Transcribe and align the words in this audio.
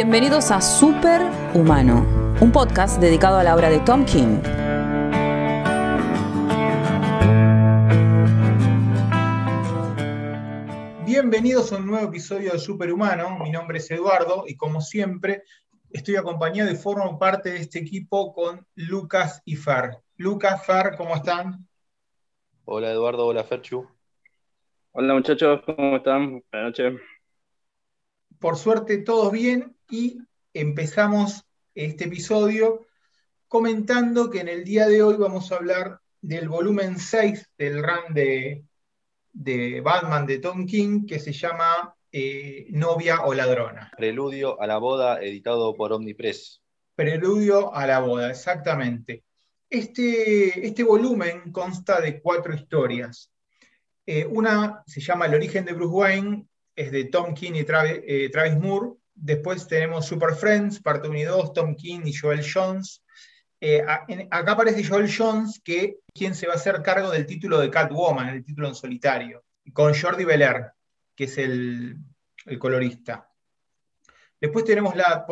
Bienvenidos 0.00 0.52
a 0.52 0.60
Super 0.60 1.22
Humano, 1.54 2.06
un 2.40 2.52
podcast 2.52 3.00
dedicado 3.00 3.38
a 3.38 3.42
la 3.42 3.56
obra 3.56 3.68
de 3.68 3.80
Tom 3.80 4.04
King. 4.04 4.38
Bienvenidos 11.04 11.72
a 11.72 11.78
un 11.78 11.86
nuevo 11.88 12.06
episodio 12.10 12.52
de 12.52 12.60
Superhumano. 12.60 13.40
Mi 13.40 13.50
nombre 13.50 13.78
es 13.78 13.90
Eduardo 13.90 14.44
y 14.46 14.56
como 14.56 14.80
siempre 14.80 15.42
estoy 15.90 16.14
acompañado 16.14 16.70
y 16.70 16.76
formo 16.76 17.18
parte 17.18 17.50
de 17.50 17.58
este 17.58 17.80
equipo 17.80 18.32
con 18.32 18.64
Lucas 18.76 19.42
y 19.44 19.56
Far. 19.56 20.00
Lucas, 20.16 20.64
Far, 20.64 20.96
¿cómo 20.96 21.16
están? 21.16 21.66
Hola 22.66 22.92
Eduardo, 22.92 23.26
hola 23.26 23.42
Ferchu. 23.42 23.84
Hola 24.92 25.14
muchachos, 25.14 25.60
¿cómo 25.66 25.96
están? 25.96 26.44
Buenas 26.52 26.68
noches. 26.68 27.00
Por 28.38 28.56
suerte 28.56 28.98
todos 28.98 29.32
bien 29.32 29.74
y 29.90 30.18
empezamos 30.52 31.44
este 31.74 32.04
episodio 32.04 32.86
comentando 33.46 34.30
que 34.30 34.40
en 34.40 34.48
el 34.48 34.64
día 34.64 34.86
de 34.86 35.02
hoy 35.02 35.16
vamos 35.16 35.50
a 35.50 35.56
hablar 35.56 36.00
del 36.20 36.48
volumen 36.48 36.98
6 36.98 37.50
del 37.56 37.82
run 37.82 38.12
de, 38.14 38.64
de 39.32 39.80
Batman 39.80 40.26
de 40.26 40.38
Tom 40.38 40.66
King 40.66 41.06
que 41.06 41.18
se 41.18 41.32
llama 41.32 41.94
eh, 42.12 42.66
Novia 42.70 43.22
o 43.24 43.34
Ladrona. 43.34 43.90
Preludio 43.96 44.60
a 44.60 44.66
la 44.66 44.78
boda, 44.78 45.22
editado 45.22 45.74
por 45.74 45.92
Omnipress. 45.92 46.62
Preludio 46.94 47.74
a 47.74 47.86
la 47.86 48.00
boda, 48.00 48.30
exactamente. 48.30 49.24
Este, 49.70 50.66
este 50.66 50.82
volumen 50.82 51.52
consta 51.52 52.00
de 52.00 52.20
cuatro 52.20 52.54
historias. 52.54 53.30
Eh, 54.06 54.26
una 54.26 54.82
se 54.86 55.00
llama 55.00 55.26
El 55.26 55.34
origen 55.34 55.64
de 55.64 55.74
Bruce 55.74 55.94
Wayne, 55.94 56.46
es 56.74 56.90
de 56.90 57.04
Tom 57.04 57.34
King 57.34 57.52
y 57.54 57.64
Travis, 57.64 58.00
eh, 58.06 58.30
Travis 58.30 58.56
Moore. 58.58 58.92
Después 59.20 59.66
tenemos 59.66 60.06
Super 60.06 60.34
Friends, 60.34 60.80
parte 60.80 61.08
1 61.08 61.18
y 61.18 61.22
2, 61.22 61.52
Tom 61.52 61.74
King 61.74 62.00
y 62.04 62.14
Joel 62.14 62.44
Jones. 62.44 63.02
Eh, 63.60 63.82
acá 64.30 64.52
aparece 64.52 64.84
Joel 64.84 65.12
Jones, 65.12 65.60
que 65.64 65.98
quien 66.14 66.34
se 66.34 66.46
va 66.46 66.52
a 66.52 66.56
hacer 66.56 66.82
cargo 66.82 67.10
del 67.10 67.26
título 67.26 67.58
de 67.58 67.70
Catwoman, 67.70 68.28
el 68.28 68.44
título 68.44 68.68
en 68.68 68.74
solitario, 68.76 69.44
con 69.72 69.92
Jordi 69.92 70.24
Belair, 70.24 70.72
que 71.16 71.24
es 71.24 71.36
el, 71.38 71.98
colorista. 72.58 73.28
Después 74.40 74.64
tenemos 74.64 74.94
la, 74.94 75.26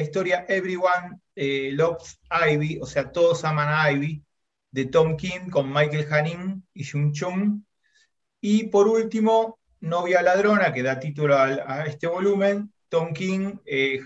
historia 0.00 0.46
Everyone 0.48 1.20
eh, 1.34 1.70
Loves 1.72 2.18
Ivy, 2.30 2.78
o 2.80 2.86
sea, 2.86 3.12
todos 3.12 3.44
aman 3.44 3.68
a 3.68 3.92
Ivy, 3.92 4.24
de 4.70 4.86
Tom 4.86 5.16
King 5.16 5.50
con 5.50 5.72
Michael 5.72 6.12
Hanin 6.12 6.66
y 6.72 6.84
Jung 6.84 7.12
Chung. 7.12 7.62
Y 8.40 8.64
por 8.68 8.88
último, 8.88 9.58
Novia 9.80 10.22
Ladrona, 10.22 10.72
que 10.72 10.82
da 10.82 10.98
título 10.98 11.36
a, 11.36 11.84
este 11.86 12.06
volumen, 12.06 12.72
Tom 12.88 13.12
King, 13.12 13.56
eh, 13.64 14.00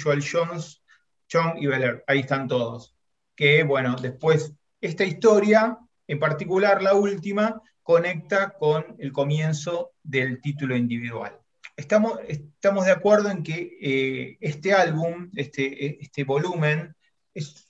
Joel 0.00 0.24
Jones, 0.24 0.82
Chong 1.28 1.58
y 1.58 1.66
Belair. 1.66 2.04
Ahí 2.06 2.20
están 2.20 2.48
todos. 2.48 2.96
Que 3.34 3.62
bueno, 3.62 3.96
después 3.96 4.52
esta 4.80 5.04
historia, 5.04 5.78
en 6.06 6.18
particular 6.18 6.82
la 6.82 6.94
última, 6.94 7.60
conecta 7.82 8.50
con 8.50 8.96
el 8.98 9.12
comienzo 9.12 9.92
del 10.02 10.40
título 10.40 10.76
individual. 10.76 11.38
Estamos, 11.76 12.18
estamos 12.26 12.84
de 12.86 12.92
acuerdo 12.92 13.30
en 13.30 13.42
que 13.42 13.78
eh, 13.80 14.38
este 14.40 14.72
álbum, 14.72 15.30
este, 15.34 16.02
este 16.02 16.24
volumen, 16.24 16.94
es 17.32 17.68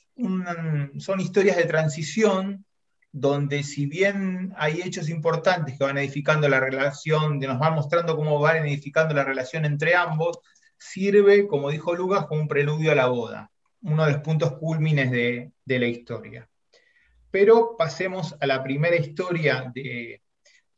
son 0.98 1.20
historias 1.20 1.56
de 1.56 1.64
transición 1.64 2.64
donde 3.12 3.62
si 3.62 3.86
bien 3.86 4.52
hay 4.56 4.80
hechos 4.82 5.08
importantes 5.08 5.76
que 5.76 5.84
van 5.84 5.98
edificando 5.98 6.48
la 6.48 6.60
relación, 6.60 7.38
nos 7.38 7.58
van 7.58 7.74
mostrando 7.74 8.16
cómo 8.16 8.38
van 8.38 8.66
edificando 8.66 9.14
la 9.14 9.24
relación 9.24 9.64
entre 9.64 9.94
ambos, 9.94 10.38
sirve, 10.76 11.46
como 11.46 11.70
dijo 11.70 11.94
Lucas, 11.94 12.26
como 12.26 12.42
un 12.42 12.48
preludio 12.48 12.92
a 12.92 12.94
la 12.94 13.06
boda, 13.06 13.50
uno 13.82 14.04
de 14.04 14.12
los 14.12 14.20
puntos 14.20 14.52
culmines 14.58 15.10
de, 15.10 15.52
de 15.64 15.78
la 15.78 15.86
historia. 15.86 16.48
Pero 17.30 17.76
pasemos 17.76 18.36
a 18.40 18.46
la 18.46 18.62
primera 18.62 18.96
historia 18.96 19.70
de, 19.74 20.22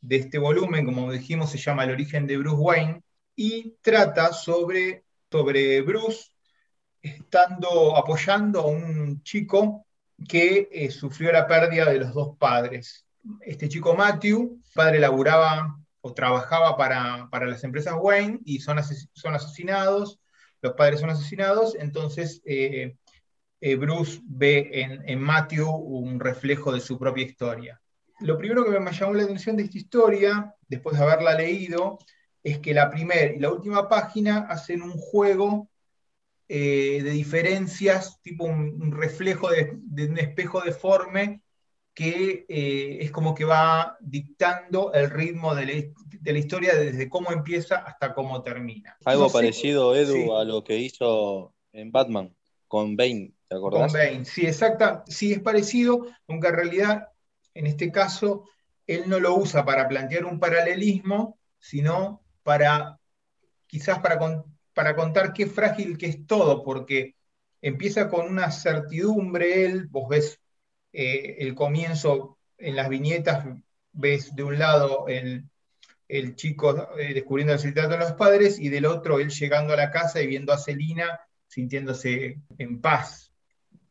de 0.00 0.16
este 0.16 0.38
volumen, 0.38 0.84
como 0.84 1.12
dijimos, 1.12 1.50
se 1.50 1.58
llama 1.58 1.84
El 1.84 1.90
origen 1.90 2.26
de 2.26 2.38
Bruce 2.38 2.56
Wayne, 2.56 3.02
y 3.36 3.76
trata 3.80 4.32
sobre, 4.32 5.04
sobre 5.30 5.80
Bruce 5.82 6.30
estando 7.02 7.96
apoyando 7.96 8.60
a 8.60 8.66
un 8.66 9.22
chico 9.22 9.86
que 10.28 10.68
eh, 10.72 10.90
sufrió 10.90 11.32
la 11.32 11.46
pérdida 11.46 11.90
de 11.90 11.98
los 11.98 12.14
dos 12.14 12.36
padres. 12.38 13.06
Este 13.40 13.68
chico 13.68 13.94
Matthew, 13.94 14.60
padre 14.74 14.98
laburaba 14.98 15.78
o 16.00 16.14
trabajaba 16.14 16.76
para, 16.76 17.46
las 17.46 17.64
empresas 17.64 17.94
Wayne 17.98 18.40
y 18.44 18.60
son, 18.60 18.78
son 19.12 19.34
asesinados, 19.34 20.20
los 20.62 20.72
padres 20.74 21.00
son 21.00 21.10
asesinados, 21.10 21.74
entonces 21.74 22.40
eh, 22.44 22.96
eh, 23.60 23.76
Bruce 23.76 24.20
ve 24.24 24.70
en, 24.72 25.08
en, 25.08 25.20
Matthew 25.20 25.68
un 25.68 26.20
reflejo 26.20 26.72
de 26.72 26.80
su 26.80 26.98
propia 26.98 27.24
historia. 27.24 27.80
Lo 28.20 28.36
primero 28.36 28.64
que 28.64 28.78
me 28.78 28.92
llamó 28.92 29.14
la 29.14 29.22
atención 29.22 29.56
de 29.56 29.64
esta 29.64 29.78
historia, 29.78 30.54
después 30.68 30.96
de 30.98 31.04
haberla 31.04 31.34
leído, 31.34 31.98
es 32.42 32.58
que 32.58 32.74
la 32.74 32.90
primera 32.90 33.32
y 33.32 33.38
la 33.38 33.50
última 33.52 33.88
página 33.88 34.46
hacen 34.48 34.82
un 34.82 34.92
juego 34.92 35.69
eh, 36.52 37.00
de 37.04 37.10
diferencias, 37.10 38.20
tipo 38.22 38.42
un, 38.42 38.90
reflejo 38.90 39.50
de, 39.50 39.78
un 40.08 40.18
espejo 40.18 40.60
deforme 40.60 41.42
que 41.94 42.44
eh, 42.48 42.98
es 43.02 43.12
como 43.12 43.36
que 43.36 43.44
va 43.44 43.96
dictando 44.00 44.92
el 44.92 45.10
ritmo 45.10 45.54
de 45.54 45.92
la, 46.24 46.38
historia 46.38 46.74
desde 46.74 47.08
cómo 47.08 47.30
empieza 47.30 47.76
hasta 47.76 48.14
cómo 48.14 48.42
termina. 48.42 48.96
Algo 49.04 49.30
parecido, 49.30 49.94
Edu, 49.94 50.36
a 50.36 50.44
lo 50.44 50.64
que 50.64 50.76
hizo 50.78 51.54
en 51.72 51.92
Batman 51.92 52.34
con 52.66 52.96
Bane, 52.96 53.32
¿te 53.46 53.54
acordás? 53.54 53.92
Con 53.92 54.00
Bane, 54.00 54.24
sí, 54.24 54.44
exacta, 54.44 55.04
sí 55.06 55.32
es 55.32 55.38
parecido, 55.38 56.04
aunque 56.26 56.48
en 56.48 56.54
realidad 56.54 57.10
en 57.54 57.68
este 57.68 57.92
caso 57.92 58.42
él 58.88 59.04
no 59.06 59.20
lo 59.20 59.36
usa 59.36 59.64
para 59.64 59.86
plantear 59.86 60.24
un 60.24 60.40
paralelismo, 60.40 61.38
sino 61.60 62.24
para 62.42 62.98
quizás 63.68 64.00
para, 64.00 64.18
para 64.80 64.96
contar 64.96 65.34
qué 65.34 65.44
frágil 65.44 65.98
que 65.98 66.06
es 66.06 66.26
todo, 66.26 66.62
porque 66.62 67.14
empieza 67.60 68.08
con 68.08 68.26
una 68.26 68.50
certidumbre 68.50 69.66
él, 69.66 69.88
vos 69.88 70.08
ves 70.08 70.40
eh, 70.90 71.36
el 71.40 71.54
comienzo 71.54 72.38
en 72.56 72.76
las 72.76 72.88
viñetas, 72.88 73.44
ves 73.92 74.34
de 74.34 74.42
un 74.42 74.58
lado 74.58 75.06
el, 75.06 75.44
chico 76.34 76.96
eh, 76.98 77.12
descubriendo 77.12 77.52
el 77.52 77.58
secreto 77.58 77.90
de 77.90 77.98
los 77.98 78.12
padres 78.12 78.58
y 78.58 78.70
del 78.70 78.86
otro 78.86 79.20
él 79.20 79.28
llegando 79.28 79.74
a 79.74 79.76
la 79.76 79.90
casa 79.90 80.22
y 80.22 80.26
viendo 80.26 80.50
a 80.50 80.56
Celina 80.56 81.20
sintiéndose 81.46 82.40
en 82.56 82.80
paz. 82.80 83.34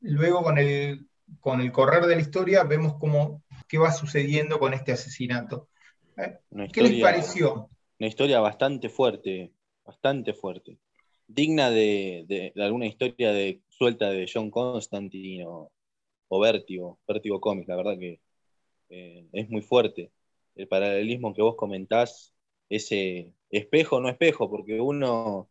Luego 0.02 0.42
con 0.42 0.58
el, 0.58 1.06
con 1.40 1.62
el 1.62 1.72
correr 1.72 2.08
de 2.08 2.16
la 2.16 2.22
historia 2.22 2.64
vemos 2.64 2.96
cómo, 2.96 3.44
qué 3.68 3.78
va 3.78 3.92
sucediendo 3.92 4.58
con 4.58 4.74
este 4.74 4.94
asesinato. 4.94 5.70
¿Eh? 6.18 6.40
¿Qué 6.74 6.82
les 6.82 7.00
pareció? 7.00 7.70
Una 8.00 8.08
historia 8.08 8.40
bastante 8.40 8.90
fuerte, 8.90 9.52
bastante 9.90 10.34
fuerte. 10.34 10.78
Digna 11.28 11.72
de, 11.72 12.54
alguna 12.58 12.86
historia 12.86 13.32
de 13.32 13.62
suelta 13.70 14.12
de 14.12 14.30
John 14.32 14.52
Constantine 14.52 15.46
o, 15.48 15.72
Vértigo, 16.40 17.00
Vértigo 17.08 17.42
Comics, 17.42 17.68
la 17.68 17.76
verdad 17.76 17.98
que 17.98 18.20
eh, 18.90 19.26
es 19.34 19.50
muy 19.50 19.62
fuerte. 19.62 20.12
El 20.56 20.68
paralelismo 20.68 21.34
que 21.34 21.42
vos 21.42 21.56
comentás, 21.56 22.34
ese 22.70 23.34
espejo, 23.50 24.00
no 24.00 24.10
espejo, 24.10 24.48
porque 24.50 24.80
uno 24.80 25.50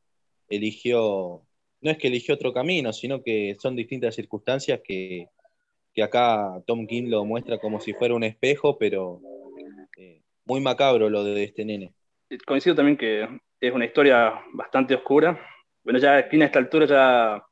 eligió, 0.48 1.42
no 1.80 1.90
es 1.90 1.98
que 1.98 2.08
eligió 2.08 2.36
otro 2.36 2.52
camino, 2.52 2.92
sino 2.92 3.22
que 3.24 3.56
son 3.60 3.74
distintas 3.74 4.14
circunstancias 4.14 4.80
que, 4.84 5.28
acá 6.00 6.62
Tom 6.64 6.86
King 6.86 7.08
lo 7.08 7.24
muestra 7.24 7.58
como 7.58 7.80
si 7.80 7.92
fuera 7.92 8.14
un 8.14 8.22
espejo, 8.22 8.78
pero 8.78 9.20
eh, 9.96 10.22
muy 10.44 10.60
macabro 10.60 11.10
lo 11.10 11.24
de 11.24 11.42
este 11.42 11.64
nene. 11.64 11.92
Coincido 12.46 12.76
también 12.76 12.96
que 12.96 13.26
es 13.60 13.72
una 13.72 13.84
historia 13.84 14.40
bastante 14.52 14.94
oscura. 14.94 15.38
Bueno, 15.82 15.98
ya 15.98 16.18
Espina 16.18 16.44
a 16.44 16.46
esta 16.46 16.58
altura 16.58 16.86
ya, 16.86 17.42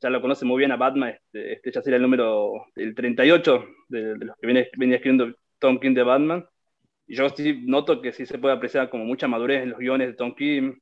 ya 0.00 0.10
lo 0.10 0.20
conoce 0.20 0.44
muy 0.44 0.58
bien 0.58 0.72
a 0.72 0.76
Batman, 0.76 1.10
este, 1.10 1.52
este 1.54 1.72
ya 1.72 1.82
sería 1.82 1.96
el 1.96 2.02
número 2.02 2.66
el 2.74 2.94
38 2.94 3.64
de, 3.88 4.16
los 4.16 4.36
que 4.38 4.46
viene, 4.46 4.68
viene, 4.76 4.96
escribiendo 4.96 5.34
Tom 5.58 5.78
King 5.78 5.94
de 5.94 6.02
Batman. 6.02 6.46
Y 7.06 7.14
yo 7.14 7.28
sí 7.28 7.62
noto 7.66 8.02
que 8.02 8.12
sí 8.12 8.26
se 8.26 8.38
puede 8.38 8.54
apreciar 8.54 8.90
como 8.90 9.04
mucha 9.04 9.28
madurez 9.28 9.62
en 9.62 9.70
los 9.70 9.78
guiones 9.78 10.08
de 10.08 10.14
Tom 10.14 10.34
King. 10.34 10.74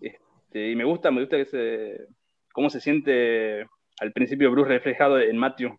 Este, 0.00 0.70
y 0.70 0.76
me 0.76 0.84
gusta, 0.84 1.10
me 1.10 1.20
gusta 1.20 1.36
que 1.36 1.46
se, 1.46 2.06
cómo 2.52 2.70
se 2.70 2.80
siente 2.80 3.66
al 4.00 4.12
principio 4.12 4.50
Bruce 4.50 4.68
reflejado 4.68 5.18
en 5.18 5.36
Matthew, 5.36 5.78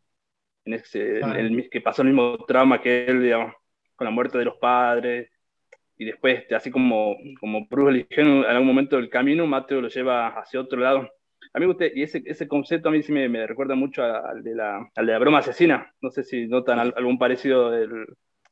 en 0.66 0.74
ese, 0.74 1.20
el, 1.20 1.70
que 1.70 1.82
pasó 1.82 2.02
el 2.02 2.10
mismo 2.10 2.38
trauma 2.46 2.82
que 2.82 3.06
él, 3.06 3.24
digamos, 3.24 3.54
con 3.96 4.06
la 4.06 4.12
muerte 4.12 4.38
de 4.38 4.46
los 4.46 4.58
padres, 4.58 5.30
y 5.98 6.06
después, 6.06 6.44
así 6.52 6.70
como, 6.70 7.16
como 7.40 7.68
Bruce 7.68 7.92
eligió 7.92 8.24
en 8.24 8.46
algún 8.46 8.68
momento 8.68 8.98
del 8.98 9.10
camino, 9.10 9.48
Mateo 9.48 9.82
lo 9.82 9.88
lleva 9.88 10.28
hacia 10.28 10.62
otro 10.62 10.80
lado. 10.80 11.10
A 11.54 11.60
mí 11.60 11.66
usted, 11.66 11.92
y 11.96 12.04
ese, 12.04 12.22
ese 12.26 12.48
concepto 12.48 12.90
a 12.90 12.92
mí 12.92 13.02
sí 13.02 13.12
me, 13.12 13.28
me 13.30 13.48
recuerda 13.48 13.76
mucho 13.76 14.04
al 14.04 14.44
de, 14.44 14.54
la, 14.54 14.90
al 14.96 15.06
de 15.06 15.12
la 15.12 15.20
broma 15.20 15.40
asesina. 15.40 15.92
No 16.02 16.12
sé 16.12 16.24
si 16.24 16.48
notan 16.48 16.80
algún 16.80 17.18
parecido 17.18 17.72
del, 17.72 18.06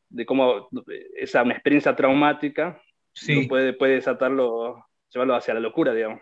de 0.10 0.26
cómo 0.26 0.70
esa 1.16 1.44
una 1.44 1.54
experiencia 1.54 1.96
traumática 1.96 2.82
sí. 3.14 3.48
puede, 3.48 3.74
puede 3.74 3.96
desatarlo, 3.96 4.86
llevarlo 5.10 5.36
hacia 5.36 5.54
la 5.54 5.60
locura, 5.60 5.94
digamos. 5.94 6.22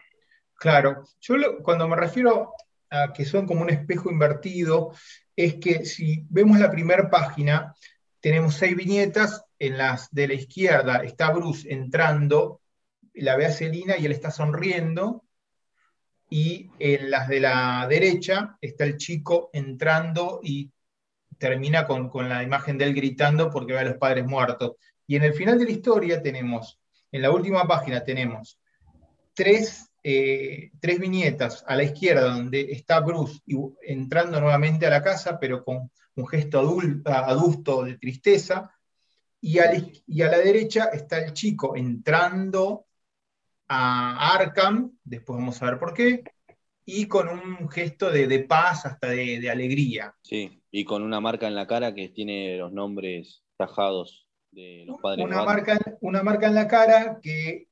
Claro, 0.56 1.04
yo 1.22 1.36
cuando 1.62 1.88
me 1.88 1.96
refiero 1.96 2.54
a 2.90 3.14
que 3.14 3.26
son 3.26 3.46
como 3.46 3.62
un 3.62 3.70
espejo 3.70 4.12
invertido, 4.12 4.92
es 5.36 5.56
que 5.56 5.86
si 5.86 6.26
vemos 6.30 6.60
la 6.60 6.72
primera 6.72 7.10
página, 7.10 7.74
tenemos 8.20 8.56
seis 8.56 8.76
viñetas, 8.76 9.43
en 9.60 9.78
las 9.78 10.10
de 10.12 10.28
la 10.28 10.34
izquierda 10.34 10.98
está 11.04 11.32
Bruce 11.32 11.72
entrando, 11.72 12.62
la 13.14 13.36
ve 13.36 13.46
a 13.46 13.52
Celina 13.52 13.98
y 13.98 14.06
él 14.06 14.12
está 14.12 14.32
sonriendo, 14.32 15.24
y 16.30 16.72
en 16.80 17.12
las 17.12 17.28
de 17.28 17.40
la 17.40 17.86
derecha 17.88 18.58
está 18.60 18.86
el 18.86 18.98
chico 18.98 19.52
entrando 19.54 20.40
y 20.42 20.72
termina 21.38 21.86
con, 21.86 22.10
la 22.28 22.42
imagen 22.42 22.78
de 22.78 22.86
él 22.86 22.96
gritando 22.96 23.52
porque 23.52 23.74
ve 23.74 23.80
a 23.80 23.84
los 23.84 23.98
padres 23.98 24.26
muertos. 24.26 24.74
Y 25.06 25.16
en 25.16 25.24
el 25.24 25.34
final 25.34 25.60
de 25.60 25.66
la 25.66 25.72
historia 25.72 26.22
tenemos, 26.24 26.80
en 27.12 27.22
la 27.22 27.30
última 27.30 27.68
página 27.68 28.04
tenemos 28.04 28.60
tres, 29.36 29.92
eh, 30.02 30.72
tres 30.80 31.00
viñetas 31.00 31.64
a 31.68 31.76
la 31.76 31.84
izquierda 31.84 32.34
donde 32.34 32.72
está 32.72 33.00
Bruce 33.02 33.42
entrando 33.84 34.40
nuevamente 34.42 34.88
a 34.88 34.90
la 34.90 35.04
casa, 35.04 35.38
pero 35.40 35.64
con 35.64 35.92
un 36.16 36.28
gesto 36.28 36.60
adusto 37.06 37.84
de 37.84 37.98
tristeza, 37.98 38.72
y 39.44 39.60
a, 39.60 39.66
la, 39.66 39.84
y 40.08 40.22
a 40.22 40.30
la 40.30 40.38
derecha 40.38 40.86
está 40.94 41.20
el 41.20 41.34
chico 41.34 41.76
entrando 41.76 42.86
a 43.68 44.36
Arkham, 44.36 44.98
después 45.04 45.38
vamos 45.38 45.62
a 45.62 45.66
ver 45.66 45.80
por 45.80 45.94
qué, 45.94 46.24
y 46.86 47.08
con 47.08 47.28
un 47.28 47.70
gesto 47.70 48.10
de, 48.10 48.40
paz, 48.40 48.86
hasta 48.86 49.10
de, 49.10 49.50
alegría. 49.50 50.16
Sí, 50.22 50.62
y 50.72 50.86
con 50.86 51.04
una 51.04 51.20
marca 51.20 51.46
en 51.50 51.56
la 51.56 51.68
cara 51.68 51.94
que 51.94 52.08
tiene 52.08 52.56
los 52.56 52.72
nombres 52.72 53.44
tajados 53.58 54.30
de 54.52 54.86
los 54.88 55.02
padres. 55.02 55.26
Una, 55.26 55.44
marca, 55.44 55.78
una 56.00 56.24
marca 56.24 56.48
en 56.48 56.56
la 56.56 56.70
cara 56.70 57.20
que 57.22 57.68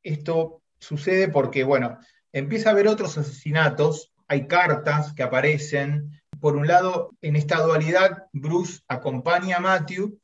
esto 0.00 0.62
sucede 0.78 1.26
porque, 1.26 1.64
bueno, 1.64 1.98
empieza 2.32 2.68
a 2.68 2.72
haber 2.72 2.86
otros 2.86 3.18
asesinatos, 3.18 4.12
hay 4.28 4.46
cartas 4.46 5.12
que 5.12 5.24
aparecen. 5.24 6.12
Por 6.38 6.54
un 6.54 6.68
lado, 6.68 7.16
en 7.20 7.34
esta 7.34 7.60
dualidad, 7.62 8.26
Bruce 8.32 8.80
acompaña 8.86 9.56
a 9.56 9.60
Matthew, 9.60 10.20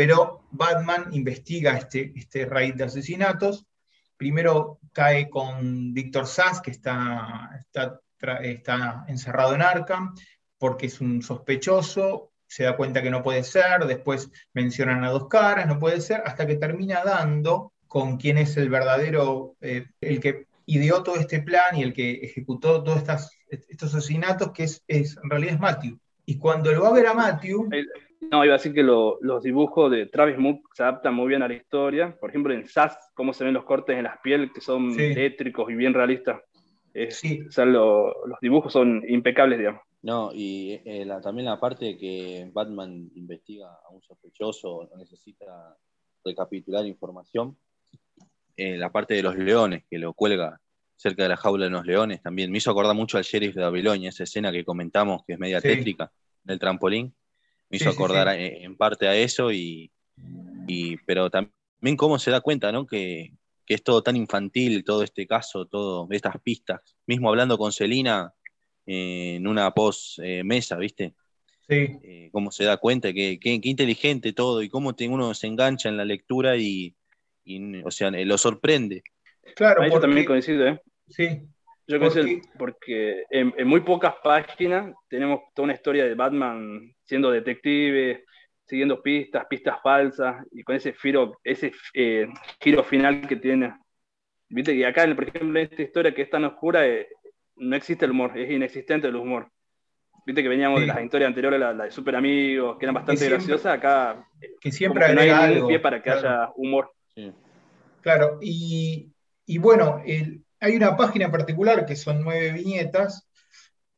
pero 0.00 0.46
Batman 0.50 1.10
investiga 1.12 1.76
este, 1.76 2.14
este 2.16 2.46
raid 2.46 2.74
de 2.74 2.84
asesinatos. 2.84 3.66
Primero 4.16 4.80
cae 4.94 5.28
con 5.28 5.92
Víctor 5.92 6.26
Sass, 6.26 6.62
que 6.62 6.70
está, 6.70 7.50
está, 7.60 8.00
está 8.40 9.04
encerrado 9.08 9.54
en 9.54 9.60
Arkham, 9.60 10.14
porque 10.56 10.86
es 10.86 11.02
un 11.02 11.20
sospechoso, 11.20 12.32
se 12.46 12.64
da 12.64 12.78
cuenta 12.78 13.02
que 13.02 13.10
no 13.10 13.22
puede 13.22 13.44
ser, 13.44 13.84
después 13.84 14.30
mencionan 14.54 15.04
a 15.04 15.10
dos 15.10 15.28
caras, 15.28 15.66
no 15.66 15.78
puede 15.78 16.00
ser, 16.00 16.22
hasta 16.24 16.46
que 16.46 16.56
termina 16.56 17.04
dando 17.04 17.74
con 17.86 18.16
quién 18.16 18.38
es 18.38 18.56
el 18.56 18.70
verdadero, 18.70 19.58
eh, 19.60 19.84
el 20.00 20.18
que 20.18 20.46
ideó 20.64 21.02
todo 21.02 21.16
este 21.16 21.42
plan 21.42 21.76
y 21.76 21.82
el 21.82 21.92
que 21.92 22.12
ejecutó 22.22 22.82
todos 22.82 23.02
estos 23.68 23.94
asesinatos, 23.94 24.52
que 24.52 24.64
es, 24.64 24.82
en 24.88 25.28
realidad 25.28 25.56
es 25.56 25.60
Matthew. 25.60 26.00
Y 26.24 26.38
cuando 26.38 26.72
lo 26.72 26.84
va 26.84 26.88
a 26.88 26.92
ver 26.94 27.06
a 27.06 27.12
Matthew... 27.12 27.68
No, 28.20 28.44
iba 28.44 28.54
a 28.54 28.58
decir 28.58 28.74
que 28.74 28.82
los 28.82 29.42
dibujos 29.42 29.90
de 29.90 30.06
Travis 30.06 30.38
Mook 30.38 30.68
se 30.74 30.82
adaptan 30.82 31.14
muy 31.14 31.28
bien 31.28 31.42
a 31.42 31.48
la 31.48 31.54
historia. 31.54 32.16
Por 32.20 32.30
ejemplo, 32.30 32.52
en 32.52 32.66
SAS, 32.68 33.12
cómo 33.14 33.32
se 33.32 33.44
ven 33.44 33.54
los 33.54 33.64
cortes 33.64 33.96
en 33.96 34.04
las 34.04 34.18
pieles, 34.20 34.50
que 34.52 34.60
son 34.60 34.94
tétricos 34.94 35.70
y 35.70 35.74
bien 35.74 35.94
realistas. 35.94 36.40
sí. 37.08 37.40
O 37.48 37.50
sea, 37.50 37.64
los 37.64 38.14
dibujos 38.42 38.72
son 38.72 39.02
impecables, 39.08 39.58
digamos. 39.58 39.82
No, 40.02 40.30
y 40.32 40.80
eh, 40.84 41.06
también 41.22 41.46
la 41.46 41.60
parte 41.60 41.84
de 41.84 41.98
que 41.98 42.50
Batman 42.52 43.10
investiga 43.14 43.68
a 43.68 43.90
un 43.90 44.00
sospechoso, 44.02 44.88
necesita 44.96 45.76
recapitular 46.24 46.86
información. 46.86 47.56
Eh, 48.56 48.76
la 48.76 48.90
parte 48.90 49.14
de 49.14 49.22
los 49.22 49.36
leones, 49.36 49.84
que 49.90 49.98
lo 49.98 50.14
cuelga 50.14 50.60
cerca 50.96 51.22
de 51.22 51.30
la 51.30 51.36
jaula 51.36 51.64
de 51.64 51.70
los 51.70 51.86
leones, 51.86 52.22
también 52.22 52.50
me 52.50 52.58
hizo 52.58 52.70
acordar 52.70 52.94
mucho 52.94 53.18
al 53.18 53.24
sheriff 53.24 53.54
de 53.54 53.62
Babilonia, 53.62 54.08
esa 54.08 54.24
escena 54.24 54.52
que 54.52 54.64
comentamos, 54.64 55.22
que 55.26 55.34
es 55.34 55.38
media 55.38 55.60
tétrica, 55.60 56.10
en 56.44 56.52
el 56.52 56.58
trampolín. 56.58 57.14
Me 57.70 57.76
hizo 57.76 57.90
acordar 57.90 58.28
en 58.38 58.76
parte 58.76 59.06
a 59.08 59.14
eso, 59.14 59.52
y, 59.52 59.90
pero 61.06 61.30
también 61.30 61.96
cómo 61.96 62.18
se 62.18 62.30
da 62.30 62.40
cuenta, 62.40 62.72
¿no? 62.72 62.86
Que, 62.86 63.32
que 63.64 63.74
es 63.74 63.82
todo 63.84 64.02
tan 64.02 64.16
infantil, 64.16 64.84
todo 64.84 65.04
este 65.04 65.26
caso, 65.26 65.66
todo 65.66 66.08
estas 66.10 66.40
pistas. 66.42 66.80
Mismo 67.06 67.28
hablando 67.28 67.56
con 67.56 67.72
Celina, 67.72 68.34
en 68.86 69.46
una 69.46 69.70
post 69.72 70.18
eh, 70.22 70.42
mesa, 70.42 70.76
¿viste? 70.76 71.14
Sí. 71.68 71.98
Eh, 72.02 72.28
cómo 72.32 72.50
se 72.50 72.64
da 72.64 72.78
cuenta, 72.78 73.12
que, 73.12 73.38
inteligente 73.42 74.32
todo 74.32 74.62
y 74.62 74.68
cómo 74.68 74.92
uno 75.08 75.34
se 75.34 75.46
engancha 75.46 75.88
en 75.88 75.96
la 75.96 76.04
lectura 76.04 76.56
y, 76.56 76.96
o 77.84 77.90
sea, 77.92 78.10
lo 78.10 78.36
sorprende. 78.38 79.04
Claro, 79.54 79.86
yo 79.88 80.00
también 80.00 80.26
coincido, 80.26 80.66
¿eh? 80.66 80.80
Sí. 81.08 81.42
Yo 81.86 81.98
coincido 81.98 82.26
porque 82.58 83.24
en, 83.30 83.66
muy 83.66 83.80
pocas 83.80 84.14
páginas 84.22 84.94
tenemos 85.08 85.40
toda 85.54 85.64
una 85.64 85.74
historia 85.74 86.04
de 86.04 86.14
Batman 86.14 86.94
siendo 87.04 87.30
detective, 87.30 88.24
siguiendo 88.64 89.02
pistas, 89.02 89.46
pistas 89.46 89.78
falsas, 89.82 90.46
y 90.52 90.62
con 90.62 90.76
ese 90.76 90.92
giro, 90.92 91.38
ese 91.42 91.72
eh, 91.94 92.28
giro 92.60 92.84
final 92.84 93.26
que 93.26 93.36
tiene. 93.36 93.74
Viste 94.48 94.74
que 94.74 94.86
acá, 94.86 95.12
por 95.14 95.28
ejemplo, 95.28 95.58
en 95.58 95.66
esta 95.70 95.82
historia 95.82 96.14
que 96.14 96.22
es 96.22 96.30
tan 96.30 96.44
oscura, 96.44 96.82
no 97.56 97.76
existe 97.76 98.04
el 98.04 98.12
humor, 98.12 98.36
es 98.38 98.50
inexistente 98.50 99.08
el 99.08 99.16
humor. 99.16 99.50
Viste 100.26 100.42
que 100.42 100.48
veníamos 100.48 100.80
de 100.80 100.86
las 100.86 101.02
historias 101.02 101.28
anteriores, 101.28 101.58
la, 101.58 101.72
de 101.72 101.90
Super 101.90 102.16
Amigos, 102.16 102.78
que 102.78 102.84
eran 102.84 102.94
bastante 102.94 103.28
graciosas, 103.28 103.74
acá 103.74 104.24
que 104.60 104.70
siempre 104.70 105.12
no 105.14 105.20
hay 105.20 105.30
algo, 105.30 105.68
pie 105.68 105.80
para 105.80 106.02
que 106.02 106.10
haya 106.10 106.50
humor. 106.56 106.92
Claro, 108.00 108.38
y, 108.40 109.12
bueno, 109.58 110.02
hay 110.60 110.76
una 110.76 110.96
página 110.96 111.30
particular 111.30 111.86
que 111.86 111.96
son 111.96 112.22
nueve 112.22 112.52
viñetas, 112.52 113.26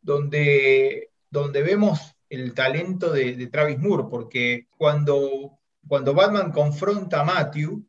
donde, 0.00 1.11
donde 1.29 1.62
vemos 1.62 2.14
el 2.29 2.55
talento 2.55 3.12
de, 3.12 3.47
Travis 3.49 3.79
Moore, 3.79 4.05
porque 4.09 4.69
cuando, 4.79 5.59
cuando 5.87 6.14
Batman 6.14 6.53
confronta 6.53 7.20
a 7.20 7.25
Matthew, 7.25 7.85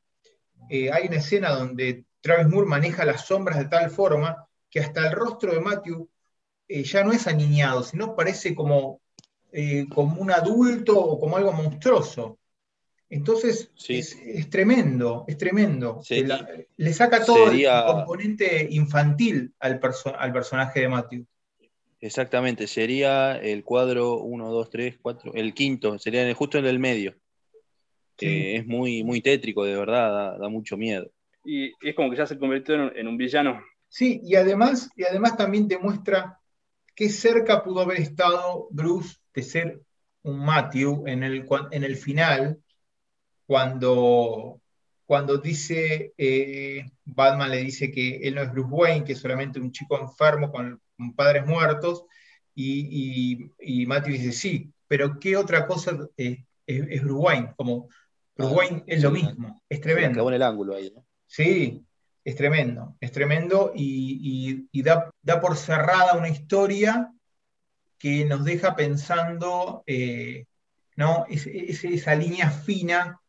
eh, 0.69 0.91
hay 0.91 1.07
una 1.07 1.17
escena 1.17 1.51
donde 1.51 2.05
Travis 2.19 2.47
Moore 2.47 2.67
maneja 2.67 3.05
las 3.05 3.25
sombras 3.25 3.59
de 3.59 3.65
tal 3.65 3.89
forma 3.89 4.47
que 4.69 4.79
hasta 4.79 5.07
el 5.07 5.13
rostro 5.13 5.53
de 5.53 5.61
Matthew 5.61 6.09
eh, 6.67 6.83
ya 6.83 7.03
no 7.03 7.11
es 7.11 7.27
aniñado, 7.27 7.83
sino 7.83 8.15
parece 8.15 8.55
como, 8.55 9.01
eh, 9.51 9.85
como 9.93 10.19
un 10.19 10.31
adulto 10.31 10.99
o 10.99 11.19
como 11.19 11.37
algo 11.37 11.53
monstruoso. 11.53 12.39
Entonces 13.13 13.71
es, 13.87 14.49
tremendo, 14.49 15.25
es 15.27 15.37
tremendo. 15.37 16.01
le 16.77 16.93
saca 16.93 17.23
todo 17.23 17.51
el 17.51 17.65
componente 17.85 18.67
infantil 18.71 19.53
al, 19.59 19.79
al 20.17 20.33
personaje 20.33 20.81
de 20.81 20.89
Matthew. 20.89 21.25
Exactamente, 22.01 22.67
sería 22.67 23.37
el 23.37 23.63
cuadro 23.63 24.19
1, 24.19 24.49
2, 24.51 24.69
3, 24.69 24.97
4, 25.01 25.33
el 25.35 25.53
quinto, 25.53 25.97
sería 25.99 26.33
justo 26.33 26.57
en 26.57 26.65
el 26.65 26.79
medio. 26.79 27.15
es 28.17 28.65
muy, 28.65 29.03
muy 29.03 29.21
tétrico, 29.21 29.63
de 29.63 29.77
verdad, 29.77 30.37
da, 30.37 30.49
mucho 30.49 30.75
miedo. 30.75 31.09
Y 31.45 31.71
es 31.81 31.95
como 31.95 32.09
que 32.09 32.17
ya 32.17 32.25
se 32.25 32.37
convirtió 32.37 32.75
en 32.93 33.07
un 33.07 33.17
villano 33.17 33.61
Sí, 33.93 34.21
y 34.23 34.37
además, 34.37 34.89
y 34.95 35.03
además 35.03 35.37
también 35.37 35.67
te 35.67 35.77
muestra 35.77 36.39
qué 36.95 37.09
cerca 37.09 37.63
pudo 37.63 37.81
haber 37.81 37.99
estado 37.99 38.67
Bruce 38.71 39.17
de 39.35 39.43
ser 39.43 39.81
un 40.23 40.43
Matthew 40.43 41.03
en 41.05 41.21
el, 41.21 41.45
en 41.69 41.83
el 41.83 41.95
final, 41.95 42.62
cuando, 43.45 44.61
cuando 45.05 45.37
dice, 45.37 46.13
eh, 46.17 46.89
Batman 47.03 47.51
le 47.51 47.57
dice 47.57 47.91
que 47.91 48.17
él 48.27 48.35
no 48.35 48.41
es 48.41 48.51
Bruce 48.51 48.69
Wayne, 48.69 49.05
que 49.05 49.13
es 49.13 49.19
solamente 49.19 49.59
un 49.59 49.71
chico 49.71 49.99
enfermo 49.99 50.51
con, 50.51 50.81
padres 51.15 51.45
muertos, 51.45 52.05
y, 52.55 53.49
y, 53.59 53.85
Matthew 53.87 54.13
dice, 54.13 54.31
sí, 54.31 54.71
pero 54.87 55.19
¿qué 55.19 55.35
otra 55.35 55.65
cosa 55.65 56.07
es, 56.15 56.37
Bruce 56.67 57.11
Wayne? 57.11 57.53
Como 57.57 57.89
Bruce 58.35 58.53
ah, 58.53 58.57
Wayne 58.57 58.83
es 58.87 59.01
lo 59.01 59.11
mismo, 59.11 59.61
es 59.67 59.81
tremendo. 59.81 60.11
Acabó 60.11 60.29
en 60.29 60.35
el 60.35 60.43
ángulo 60.43 60.75
ahí, 60.75 60.91
¿no? 60.95 61.03
Sí, 61.25 61.83
es 62.23 62.35
tremendo, 62.35 62.95
es 63.01 63.11
tremendo 63.11 63.71
y, 63.75 64.67
da, 64.81 65.11
por 65.41 65.57
cerrada 65.57 66.17
una 66.17 66.29
historia 66.29 67.11
que 67.97 68.25
nos 68.25 68.45
deja 68.45 68.75
pensando, 68.75 69.83
eh, 69.87 70.45
¿no? 70.95 71.25
esa 71.29 72.15
línea 72.15 72.49
fina 72.49 73.19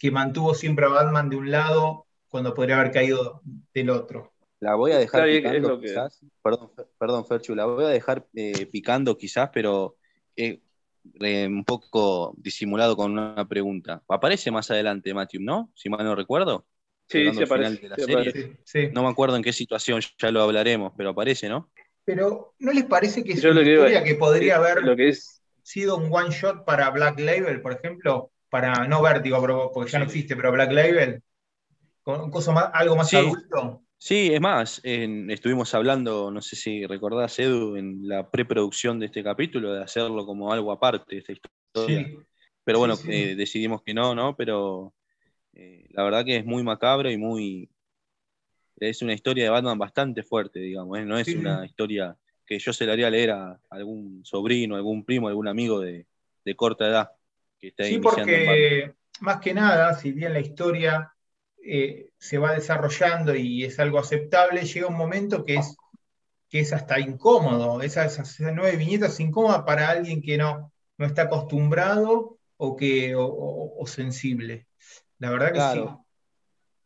que 0.00 0.10
mantuvo 0.10 0.54
siempre 0.54 0.86
a 0.86 0.88
Batman 0.88 1.28
de 1.28 1.36
un 1.36 1.50
lado 1.50 2.06
cuando 2.28 2.54
podría 2.54 2.80
haber 2.80 2.90
caído 2.90 3.42
del 3.74 3.90
otro. 3.90 4.32
La 4.58 4.74
voy 4.74 4.92
a 4.92 4.98
dejar 4.98 5.26
picando 5.26 5.78
quizás, 5.78 6.20
perdón, 6.42 6.70
perdón 6.98 7.26
Ferchu, 7.26 7.54
la 7.54 7.66
voy 7.66 7.84
a 7.84 7.88
dejar 7.88 8.26
eh, 8.34 8.66
picando 8.66 9.16
quizás, 9.18 9.50
pero 9.52 9.96
eh, 10.36 10.62
un 11.12 11.64
poco 11.66 12.34
disimulado 12.38 12.96
con 12.96 13.12
una 13.12 13.46
pregunta. 13.46 14.02
Aparece 14.08 14.50
más 14.50 14.70
adelante 14.70 15.12
Matthew, 15.12 15.42
¿no? 15.42 15.70
Si 15.74 15.90
mal 15.90 16.02
no 16.04 16.14
recuerdo. 16.14 16.66
Sí, 17.06 17.30
sí 17.32 17.42
aparece, 17.42 18.90
No 18.92 19.02
me 19.02 19.08
acuerdo 19.08 19.36
en 19.36 19.42
qué 19.42 19.52
situación, 19.52 20.00
ya 20.18 20.30
lo 20.30 20.42
hablaremos, 20.42 20.94
pero 20.96 21.10
aparece, 21.10 21.48
¿no? 21.48 21.70
Pero 22.04 22.54
¿no 22.58 22.72
les 22.72 22.84
parece 22.84 23.22
que 23.22 23.32
es 23.32 23.44
una 23.44 23.60
historia 23.60 24.02
que 24.02 24.14
podría 24.14 24.56
haber 24.56 24.78
sido 25.62 25.98
un 25.98 26.08
one 26.10 26.30
shot 26.30 26.64
para 26.64 26.88
Black 26.90 27.20
Label, 27.20 27.60
por 27.60 27.72
ejemplo? 27.72 28.30
Para, 28.50 28.86
no 28.86 29.00
Vértigo, 29.00 29.70
porque 29.72 29.90
ya 29.90 29.98
no 29.98 30.04
existe, 30.04 30.36
pero 30.36 30.52
Black 30.52 30.72
Label, 30.72 31.22
con 32.02 32.20
un 32.20 32.30
coso 32.30 32.52
más, 32.52 32.70
algo 32.72 32.96
más 32.96 33.12
adulto. 33.14 33.82
Sí, 33.96 34.32
es 34.32 34.40
más, 34.40 34.80
estuvimos 34.82 35.74
hablando, 35.74 36.30
no 36.30 36.40
sé 36.40 36.56
si 36.56 36.86
recordás, 36.86 37.38
Edu, 37.38 37.76
en 37.76 38.08
la 38.08 38.30
preproducción 38.30 38.98
de 38.98 39.06
este 39.06 39.22
capítulo, 39.22 39.74
de 39.74 39.82
hacerlo 39.82 40.24
como 40.24 40.52
algo 40.52 40.72
aparte, 40.72 41.18
esta 41.18 41.32
historia. 41.32 42.08
Pero 42.64 42.78
bueno, 42.78 42.94
eh, 43.08 43.34
decidimos 43.36 43.82
que 43.82 43.92
no, 43.92 44.14
¿no? 44.14 44.36
Pero 44.36 44.94
eh, 45.52 45.86
la 45.90 46.02
verdad 46.02 46.24
que 46.24 46.36
es 46.36 46.44
muy 46.44 46.62
macabro 46.62 47.10
y 47.10 47.16
muy... 47.16 47.68
Es 48.76 49.02
una 49.02 49.12
historia 49.12 49.44
de 49.44 49.50
Batman 49.50 49.78
bastante 49.78 50.22
fuerte, 50.22 50.60
digamos, 50.60 50.98
¿eh? 50.98 51.04
no 51.04 51.18
es 51.18 51.28
una 51.34 51.66
historia 51.66 52.16
que 52.46 52.58
yo 52.58 52.72
se 52.72 52.86
la 52.86 52.94
haría 52.94 53.10
leer 53.10 53.32
a 53.32 53.60
algún 53.68 54.24
sobrino, 54.24 54.76
algún 54.76 55.04
primo, 55.04 55.28
algún 55.28 55.46
amigo 55.46 55.78
de, 55.80 56.06
corta 56.56 56.88
edad 56.88 57.10
que 57.60 57.68
está 57.68 57.84
Sí, 57.84 57.98
porque 57.98 58.94
más 59.20 59.40
que 59.40 59.54
nada, 59.54 59.94
si 59.94 60.12
bien 60.12 60.32
la 60.32 60.40
historia 60.40 61.12
eh, 61.62 62.10
se 62.18 62.38
va 62.38 62.54
desarrollando 62.54 63.34
y 63.34 63.64
es 63.64 63.78
algo 63.78 63.98
aceptable, 63.98 64.64
llega 64.64 64.86
un 64.86 64.96
momento 64.96 65.44
que 65.44 65.56
es, 65.56 65.76
que 66.48 66.60
es 66.60 66.72
hasta 66.72 66.98
incómodo. 66.98 67.82
Esas, 67.82 68.18
esas 68.18 68.54
nueve 68.54 68.76
viñetas 68.76 69.20
incómodas 69.20 69.62
para 69.64 69.90
alguien 69.90 70.22
que 70.22 70.38
no, 70.38 70.72
no 70.98 71.06
está 71.06 71.22
acostumbrado 71.22 72.38
o, 72.56 72.76
que, 72.76 73.14
o, 73.16 73.82
sensible. 73.86 74.66
La 75.18 75.30
verdad 75.30 75.52
que 75.52 75.80
sí. 75.80 75.86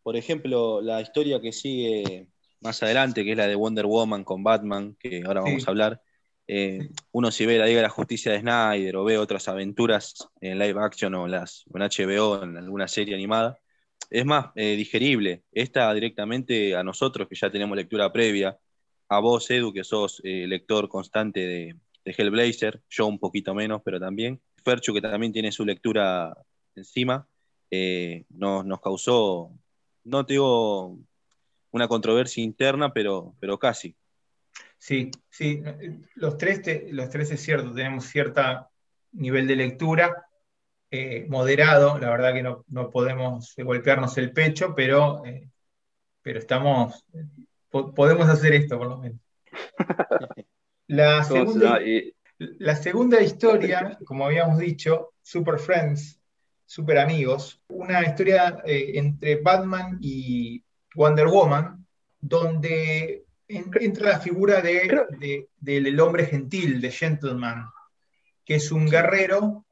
Por 0.02 0.16
ejemplo, 0.16 0.82
la 0.82 1.00
historia 1.00 1.40
que 1.40 1.52
sigue 1.52 2.28
más 2.60 2.82
adelante, 2.82 3.24
que 3.24 3.32
es 3.32 3.36
la 3.36 3.46
de 3.46 3.54
Wonder 3.54 3.86
Woman 3.86 4.22
con 4.22 4.44
Batman, 4.44 4.96
que 4.98 5.22
ahora 5.26 5.40
vamos 5.40 5.66
a 5.66 5.70
hablar. 5.70 6.02
Eh, 6.46 6.90
uno 7.12 7.30
si 7.30 7.46
ve 7.46 7.58
la 7.58 7.66
Liga 7.66 7.78
de 7.78 7.84
la 7.84 7.88
Justicia 7.88 8.32
de 8.32 8.40
Snyder 8.40 8.96
o 8.96 9.04
ve 9.04 9.16
otras 9.16 9.48
aventuras 9.48 10.28
en 10.40 10.58
live 10.58 10.80
action 10.80 11.14
o, 11.14 11.26
las, 11.26 11.64
en 11.72 11.80
HBO, 11.80 12.42
en 12.42 12.56
alguna 12.58 12.86
serie 12.88 13.14
animada, 13.14 13.58
es 14.10 14.24
más 14.26 14.48
eh, 14.54 14.76
digerible. 14.76 15.44
Esta 15.52 15.92
directamente 15.94 16.76
a 16.76 16.82
nosotros, 16.82 17.28
que 17.28 17.34
ya 17.34 17.50
tenemos 17.50 17.76
lectura 17.76 18.12
previa, 18.12 18.58
a 19.08 19.20
vos, 19.20 19.50
Edu, 19.50 19.72
que 19.72 19.84
sos 19.84 20.20
eh, 20.24 20.46
lector 20.46 20.88
constante 20.88 21.40
de, 21.40 21.76
Hellblazer, 22.06 22.82
yo 22.90 23.06
un 23.06 23.18
poquito 23.18 23.54
menos, 23.54 23.80
pero 23.84 23.98
también. 23.98 24.40
Ferchu, 24.62 24.92
que 24.92 25.00
también 25.00 25.32
tiene 25.32 25.50
su 25.52 25.64
lectura 25.64 26.36
encima, 26.74 27.26
nos, 28.30 28.80
causó, 28.80 29.50
no 30.04 30.26
te 30.26 30.38
una 30.38 31.88
controversia 31.88 32.44
interna, 32.44 32.92
pero, 32.92 33.34
pero 33.40 33.58
casi. 33.58 33.96
Sí, 34.78 35.10
sí, 35.30 35.62
los 36.14 36.36
tres, 36.36 36.60
los 36.90 37.08
tres 37.08 37.30
es 37.30 37.40
cierto, 37.40 37.72
tenemos 37.72 38.04
cierto 38.04 38.42
nivel 39.12 39.46
de 39.46 39.56
lectura, 39.56 40.26
eh, 40.90 41.26
moderado, 41.28 41.98
la 41.98 42.10
verdad 42.10 42.34
que 42.34 42.42
no, 42.42 42.90
podemos 42.90 43.54
golpearnos 43.56 44.16
el 44.18 44.32
pecho, 44.32 44.74
pero, 44.74 45.24
eh, 45.24 45.48
pero 46.22 46.38
estamos, 46.38 47.04
podemos 47.70 48.28
hacer 48.28 48.54
esto 48.54 48.78
por 48.78 48.88
lo 48.88 48.98
menos. 48.98 49.20
La 50.86 51.24
segunda, 51.24 51.80
la 52.38 52.76
segunda 52.76 53.22
historia, 53.22 53.98
como 54.04 54.26
habíamos 54.26 54.58
dicho, 54.58 55.14
Super 55.22 55.58
Friends, 55.58 56.20
Super 56.66 56.98
Amigos, 56.98 57.62
una 57.68 58.02
historia 58.02 58.62
eh, 58.66 58.92
entre 58.94 59.36
Batman 59.36 59.98
y 60.00 60.62
Wonder 60.94 61.26
Woman, 61.26 61.86
donde 62.20 63.24
entra 63.48 64.10
la 64.10 64.20
figura 64.20 64.60
de, 64.60 65.48
del 65.56 66.00
hombre 66.00 66.26
gentil, 66.26 66.80
de 66.80 66.90
Gentleman, 66.90 67.66
que 68.44 68.56
es 68.56 68.70
un 68.72 68.88
guerrero 68.88 69.66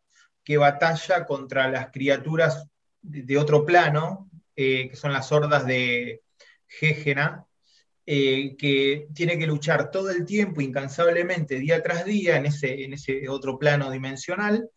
que 0.45 0.57
batalla 0.57 1.25
contra 1.25 1.71
las 1.71 1.91
criaturas 1.91 2.67
de, 3.01 3.39
otro 3.39 3.65
plano, 3.65 4.31
eh, 4.57 4.91
que 4.91 4.97
son 4.97 5.13
las 5.13 5.31
hordas 5.33 5.67
de 5.67 6.23
Gégena, 6.67 7.47
eh, 8.05 8.57
que 8.57 9.09
tiene 9.15 9.39
que 9.39 9.47
luchar 9.47 9.91
todo 9.91 10.11
el 10.11 10.25
tiempo, 10.25 10.61
incansablemente, 10.61 11.59
día 11.59 11.83
tras 11.83 12.05
día, 12.05 12.37
en 12.37 12.47
ese, 12.47 12.85
en 12.85 12.95
ese 12.95 13.29
otro 13.29 13.59
plano 13.59 13.91
dimensional, 13.91 14.69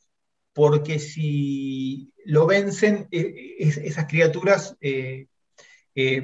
porque 0.53 0.99
si 0.99 2.13
lo 2.25 2.45
vencen, 2.45 3.07
eh, 3.11 3.55
esas 3.59 4.05
criaturas 4.05 4.77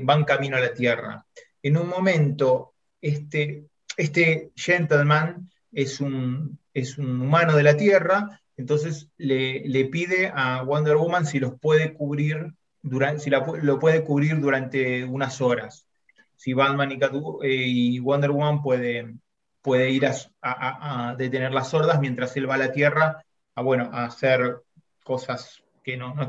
van 0.03 0.25
camino 0.25 0.57
a 0.57 0.61
la 0.61 0.73
Tierra. 0.73 1.25
En 1.63 1.77
un 1.77 1.87
momento, 1.87 2.73
este, 3.01 3.65
este 3.97 4.51
gentleman 4.55 5.49
es 5.71 5.99
un, 5.99 6.59
humano 6.97 7.55
de 7.55 7.63
la 7.63 7.75
Tierra 7.75 8.41
entonces 8.61 9.09
le, 9.17 9.85
pide 9.85 10.31
a 10.33 10.61
Wonder 10.61 10.95
Woman 10.95 11.25
si 11.25 11.39
los 11.39 11.59
puede 11.59 11.93
cubrir 11.93 12.53
durante, 12.81 13.23
si 13.23 13.29
lo 13.31 13.79
puede 13.79 14.03
cubrir 14.03 14.39
durante 14.39 15.03
unas 15.03 15.41
horas. 15.41 15.87
Si 16.35 16.53
Batman 16.53 16.91
y, 16.91 16.99
eh, 17.43 17.99
Wonder 18.01 18.31
Woman 18.31 18.61
puede, 18.61 19.89
ir 19.89 20.07
a, 20.41 21.15
detener 21.17 21.51
las 21.51 21.73
hordas 21.73 21.99
mientras 21.99 22.35
él 22.37 22.49
va 22.49 22.55
a 22.55 22.59
la 22.59 22.71
Tierra 22.71 23.23
a, 23.55 23.61
bueno, 23.61 23.89
a 23.91 24.05
hacer 24.05 24.61
cosas 25.03 25.63
que 25.83 25.97
no, 25.97 26.13
no, 26.13 26.23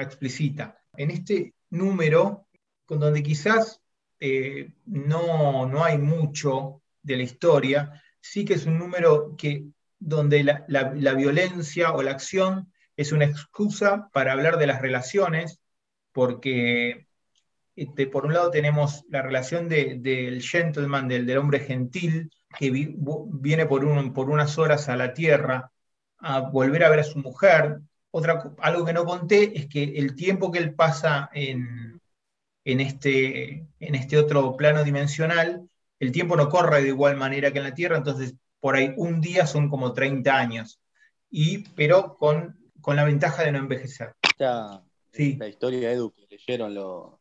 explicita. 0.00 0.78
En 0.96 1.10
este 1.10 1.54
número, 1.70 2.46
con 2.84 3.00
donde 3.00 3.22
quizás 3.22 3.80
eh, 4.24 4.70
no, 4.86 5.66
no 5.66 5.82
hay 5.82 5.98
mucho 5.98 6.80
de 7.02 7.16
la 7.16 7.24
historia, 7.24 8.00
sí 8.20 8.44
que 8.44 8.54
es 8.54 8.66
un 8.66 8.78
número 8.78 9.34
que 9.36 9.64
donde 9.98 10.44
la, 10.44 11.14
violencia 11.14 11.92
o 11.92 12.04
la 12.04 12.12
acción 12.12 12.72
es 12.96 13.10
una 13.10 13.24
excusa 13.24 14.10
para 14.12 14.30
hablar 14.30 14.58
de 14.58 14.68
las 14.68 14.80
relaciones, 14.80 15.58
porque 16.12 17.08
este, 17.74 18.06
por 18.06 18.24
un 18.24 18.34
lado 18.34 18.52
tenemos 18.52 19.04
la 19.08 19.22
relación 19.22 19.68
del 19.68 20.40
gentleman, 20.40 21.08
del, 21.08 21.36
hombre 21.36 21.58
gentil, 21.58 22.30
que 22.56 22.70
viene 22.70 23.66
por, 23.66 23.84
un, 23.84 24.12
por 24.12 24.30
unas 24.30 24.56
horas 24.56 24.88
a 24.88 24.94
la 24.94 25.14
tierra 25.14 25.72
a 26.18 26.42
volver 26.42 26.84
a 26.84 26.90
ver 26.90 27.00
a 27.00 27.04
su 27.04 27.18
mujer. 27.18 27.80
Otra, 28.12 28.54
algo 28.60 28.84
que 28.84 28.92
no 28.92 29.04
conté 29.04 29.58
es 29.58 29.66
que 29.66 29.82
el 29.82 30.14
tiempo 30.14 30.52
que 30.52 30.60
él 30.60 30.74
pasa 30.74 31.28
en, 31.32 32.00
en, 32.64 32.80
este, 32.80 33.66
en 33.80 33.94
este 33.94 34.18
otro 34.18 34.56
plano 34.56 34.84
dimensional, 34.84 35.68
el 35.98 36.12
tiempo 36.12 36.36
no 36.36 36.48
corre 36.48 36.82
de 36.82 36.88
igual 36.88 37.16
manera 37.16 37.52
que 37.52 37.58
en 37.58 37.64
la 37.64 37.74
Tierra, 37.74 37.96
entonces 37.96 38.34
por 38.60 38.76
ahí 38.76 38.92
un 38.96 39.20
día 39.20 39.46
son 39.46 39.68
como 39.68 39.92
30 39.92 40.36
años, 40.36 40.80
y, 41.30 41.68
pero 41.70 42.16
con, 42.16 42.58
con 42.80 42.96
la 42.96 43.04
ventaja 43.04 43.44
de 43.44 43.52
no 43.52 43.58
envejecer. 43.58 44.14
Esta, 44.22 44.82
sí. 45.12 45.36
La 45.36 45.48
historia, 45.48 45.92
Edu, 45.92 46.12
que 46.12 46.26
leyeron 46.28 46.74
los, 46.74 47.18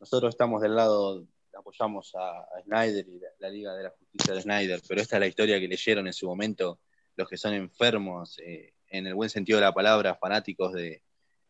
Nosotros 0.00 0.34
estamos 0.34 0.60
del 0.60 0.74
lado, 0.74 1.26
apoyamos 1.56 2.12
a, 2.14 2.46
Snyder 2.64 3.06
y 3.08 3.20
la, 3.38 3.48
Liga 3.48 3.74
de 3.74 3.84
la 3.84 3.90
Justicia 3.90 4.34
de 4.34 4.42
Snyder, 4.42 4.82
pero 4.86 5.00
esta 5.00 5.16
es 5.16 5.20
la 5.20 5.26
historia 5.26 5.60
que 5.60 5.68
leyeron 5.68 6.06
en 6.06 6.12
su 6.12 6.26
momento 6.26 6.80
los 7.16 7.28
que 7.28 7.36
son 7.36 7.54
enfermos, 7.54 8.38
eh, 8.40 8.74
en 8.88 9.06
el 9.06 9.14
buen 9.14 9.30
sentido 9.30 9.58
de 9.58 9.64
la 9.64 9.72
palabra, 9.72 10.16
fanáticos 10.16 10.72
de, 10.72 11.02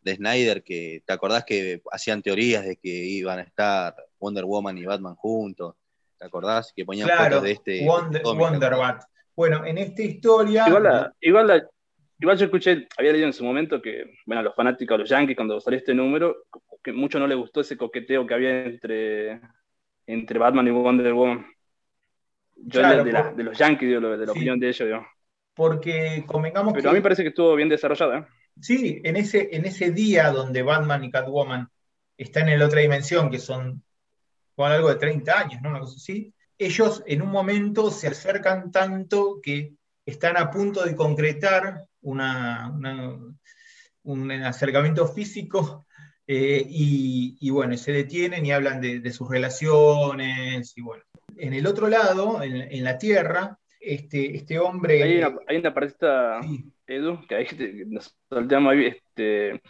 de 0.04 0.16
Snyder, 0.16 0.62
que 0.62 1.02
te 1.04 1.12
acordás 1.12 1.44
que 1.44 1.80
hacían 1.90 2.22
teorías 2.22 2.64
de 2.64 2.76
que 2.76 2.90
iban 2.90 3.38
a 3.38 3.42
estar 3.42 3.96
Wonder 4.20 4.44
Woman 4.44 4.76
y 4.76 4.84
Batman 4.84 5.14
juntos, 5.16 5.74
¿te 6.18 6.26
acordás? 6.26 6.72
Que 6.76 6.84
ponían 6.84 7.08
fotos 7.08 7.42
de 7.42 7.52
este. 7.52 7.86
Wonderbat. 7.86 9.02
Bueno, 9.34 9.64
en 9.64 9.78
esta 9.78 10.02
historia. 10.02 10.66
Igual, 10.68 11.12
igual, 11.20 11.68
yo 12.38 12.44
escuché, 12.44 12.86
había 12.96 13.12
leído 13.12 13.26
en 13.26 13.32
su 13.32 13.44
momento 13.44 13.82
que, 13.82 14.14
bueno, 14.26 14.42
los 14.42 14.54
fanáticos, 14.54 14.98
los 14.98 15.08
Yankees, 15.08 15.36
cuando 15.36 15.58
salió 15.58 15.78
este 15.78 15.94
número, 15.94 16.44
que 16.82 16.92
mucho 16.92 17.18
no 17.18 17.26
le 17.26 17.34
gustó 17.34 17.62
ese 17.62 17.76
coqueteo 17.76 18.26
que 18.26 18.34
había 18.34 18.66
entre, 18.66 19.40
entre 20.06 20.38
Batman 20.38 20.68
y 20.68 20.70
Wonder 20.70 21.12
Woman. 21.14 21.46
Yo 22.56 22.80
de, 22.80 23.42
los 23.42 23.58
Yankees, 23.58 23.88
digo, 23.88 24.16
de 24.16 24.26
la 24.26 24.32
opinión 24.32 24.60
de 24.60 24.68
ellos, 24.68 24.86
digo. 24.86 25.06
Porque 25.54 26.24
convengamos 26.26 26.72
Pero 26.72 26.90
a 26.90 26.92
mí 26.92 27.00
parece 27.00 27.22
que 27.22 27.28
estuvo 27.28 27.54
bien 27.56 27.68
desarrollada. 27.68 28.28
Sí, 28.60 29.00
en 29.04 29.16
ese, 29.16 29.48
en 29.52 29.64
ese 29.64 29.90
día 29.90 30.30
donde 30.30 30.62
Batman 30.62 31.04
y 31.04 31.10
Catwoman 31.10 31.68
están 32.16 32.48
en 32.48 32.58
la 32.58 32.66
otra 32.66 32.80
dimensión, 32.80 33.30
que 33.30 33.38
son 33.38 33.82
con 34.54 34.70
algo 34.70 34.88
de 34.88 34.96
30 34.96 35.38
años, 35.38 35.62
¿no? 35.62 35.70
Una 35.70 35.80
cosa 35.80 35.96
así. 35.96 36.32
Ellos 36.56 37.02
en 37.06 37.22
un 37.22 37.30
momento 37.30 37.90
se 37.90 38.08
acercan 38.08 38.70
tanto 38.70 39.40
que 39.42 39.74
están 40.06 40.36
a 40.36 40.50
punto 40.50 40.84
de 40.84 40.94
concretar 40.94 41.84
una, 42.02 42.72
un 44.04 44.30
acercamiento 44.30 45.08
físico 45.08 45.84
eh, 46.26 46.64
y, 46.66 47.50
bueno, 47.50 47.76
se 47.76 47.92
detienen 47.92 48.46
y 48.46 48.52
hablan 48.52 48.80
de, 48.80 49.12
sus 49.12 49.28
relaciones 49.28 50.76
y 50.76 50.80
bueno. 50.80 51.02
En 51.36 51.52
el 51.52 51.66
otro 51.66 51.88
lado, 51.88 52.42
en, 52.42 52.84
la 52.84 52.96
Tierra, 52.96 53.58
este, 53.80 54.36
este 54.36 54.58
hombre... 54.58 55.02
Hay 55.02 55.18
una, 55.18 55.34
hay 55.48 55.56
una 55.56 55.74
partita, 55.74 56.40
Edu, 56.86 57.26
que 57.26 57.34
ahí 57.34 57.46
nos 57.86 58.16
salteamos 58.28 58.72
ahí, 58.72 58.86
este, 58.86 59.60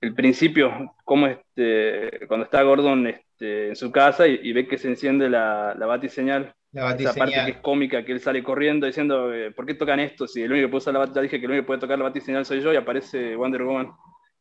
el 0.00 0.14
principio, 0.14 0.94
como 1.04 1.26
este, 1.26 2.26
cuando 2.28 2.44
está 2.44 2.62
Gordon 2.62 3.06
este, 3.06 3.68
en 3.68 3.76
su 3.76 3.90
casa 3.90 4.26
y, 4.26 4.52
ve 4.52 4.66
que 4.66 4.78
se 4.78 4.88
enciende 4.88 5.28
la, 5.28 5.74
la 5.76 5.86
batiseñal. 5.86 6.54
La 6.72 6.92
Esa 6.92 7.14
parte 7.14 7.36
que 7.44 7.50
es 7.52 7.56
cómica, 7.58 8.04
que 8.04 8.12
él 8.12 8.20
sale 8.20 8.42
corriendo 8.42 8.86
diciendo, 8.86 9.32
eh, 9.32 9.50
¿por 9.50 9.64
qué 9.64 9.74
tocan 9.74 10.00
esto? 10.00 10.26
Si 10.26 10.42
el 10.42 10.52
único 10.52 10.66
que 10.66 10.70
puede 10.72 10.82
usar 10.82 10.94
la 10.94 11.12
ya 11.12 11.22
dije 11.22 11.38
que 11.38 11.46
el 11.46 11.52
único 11.52 11.62
que 11.62 11.66
puede 11.68 11.80
tocar 11.80 11.98
la 11.98 12.04
batiseñal 12.04 12.44
soy 12.44 12.60
yo 12.60 12.72
y 12.72 12.76
aparece 12.76 13.34
Wonder 13.36 13.62
Woman. 13.62 13.92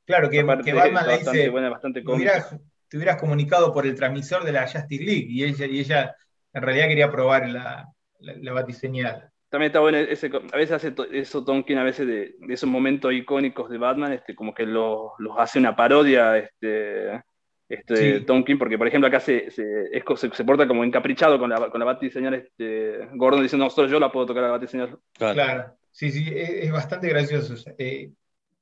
Claro, 0.06 0.30
que, 0.30 0.38
que 0.64 0.74
Batman 0.74 1.08
le 1.08 1.18
dice, 1.18 1.50
bastante 1.50 2.04
cómica. 2.04 2.48
te 2.90 2.98
hubieras 2.98 3.20
comunicado 3.20 3.74
por 3.74 3.86
el 3.86 3.96
transmisor 3.96 4.44
de 4.44 4.52
la 4.52 4.68
Justice 4.68 5.04
League 5.04 5.28
y 5.30 5.44
ella, 5.44 5.66
y 5.66 5.80
ella 5.80 6.16
en 6.54 6.62
realidad 6.62 6.88
quería 6.88 7.12
probar 7.12 7.50
la, 7.50 7.88
la, 8.20 8.54
batiseñal. 8.54 9.30
También 9.50 9.70
está 9.70 9.80
bueno, 9.80 9.98
ese, 9.98 10.28
a 10.28 10.58
veces 10.58 10.72
hace 10.72 10.94
eso 11.12 11.46
Tonkin, 11.46 11.78
a 11.78 11.84
veces 11.84 12.08
de, 12.08 12.36
esos 12.50 12.70
momentos 12.70 13.14
icónicos 13.14 13.70
de 13.70 13.78
Batman, 13.78 14.14
este, 14.14 14.36
como 14.36 14.54
que 14.54 14.66
los 14.66 15.12
hace 15.38 15.60
una 15.60 15.75
parodia 15.75 16.38
este, 16.38 17.24
este, 17.70 18.22
Tonkin, 18.22 18.58
porque 18.58 18.78
por 18.78 18.88
ejemplo 18.88 19.08
acá 19.08 19.20
se, 19.20 19.50
se, 19.52 19.90
se, 19.92 20.44
porta 20.44 20.68
como 20.68 20.84
encaprichado 20.84 21.40
con 21.40 21.50
la, 21.50 21.70
con 21.70 21.80
la 21.80 21.86
batiseñal 21.86 22.34
este, 22.34 23.08
Gordon 23.14 23.44
diciendo, 23.44 23.66
no, 23.66 23.70
solo 23.70 23.88
yo 23.88 24.00
la 24.00 24.12
puedo 24.12 24.25
tocar 24.25 24.44
la 24.44 24.52
batiseñal. 24.52 24.98
Claro, 25.14 25.34
claro. 25.34 25.78
sí, 25.92 26.12
sí, 26.12 26.25
es, 26.36 26.72
bastante 26.72 27.08
gracioso 27.08 27.56
eh, 27.78 28.12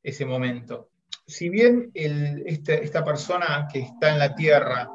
ese 0.03 0.25
momento. 0.25 0.89
Si 1.25 1.49
bien 1.49 1.91
el, 1.93 2.43
este, 2.45 2.83
esta 2.83 3.03
persona 3.03 3.67
que 3.71 3.79
está 3.79 4.11
en 4.11 4.19
la 4.19 4.35
Tierra 4.35 4.89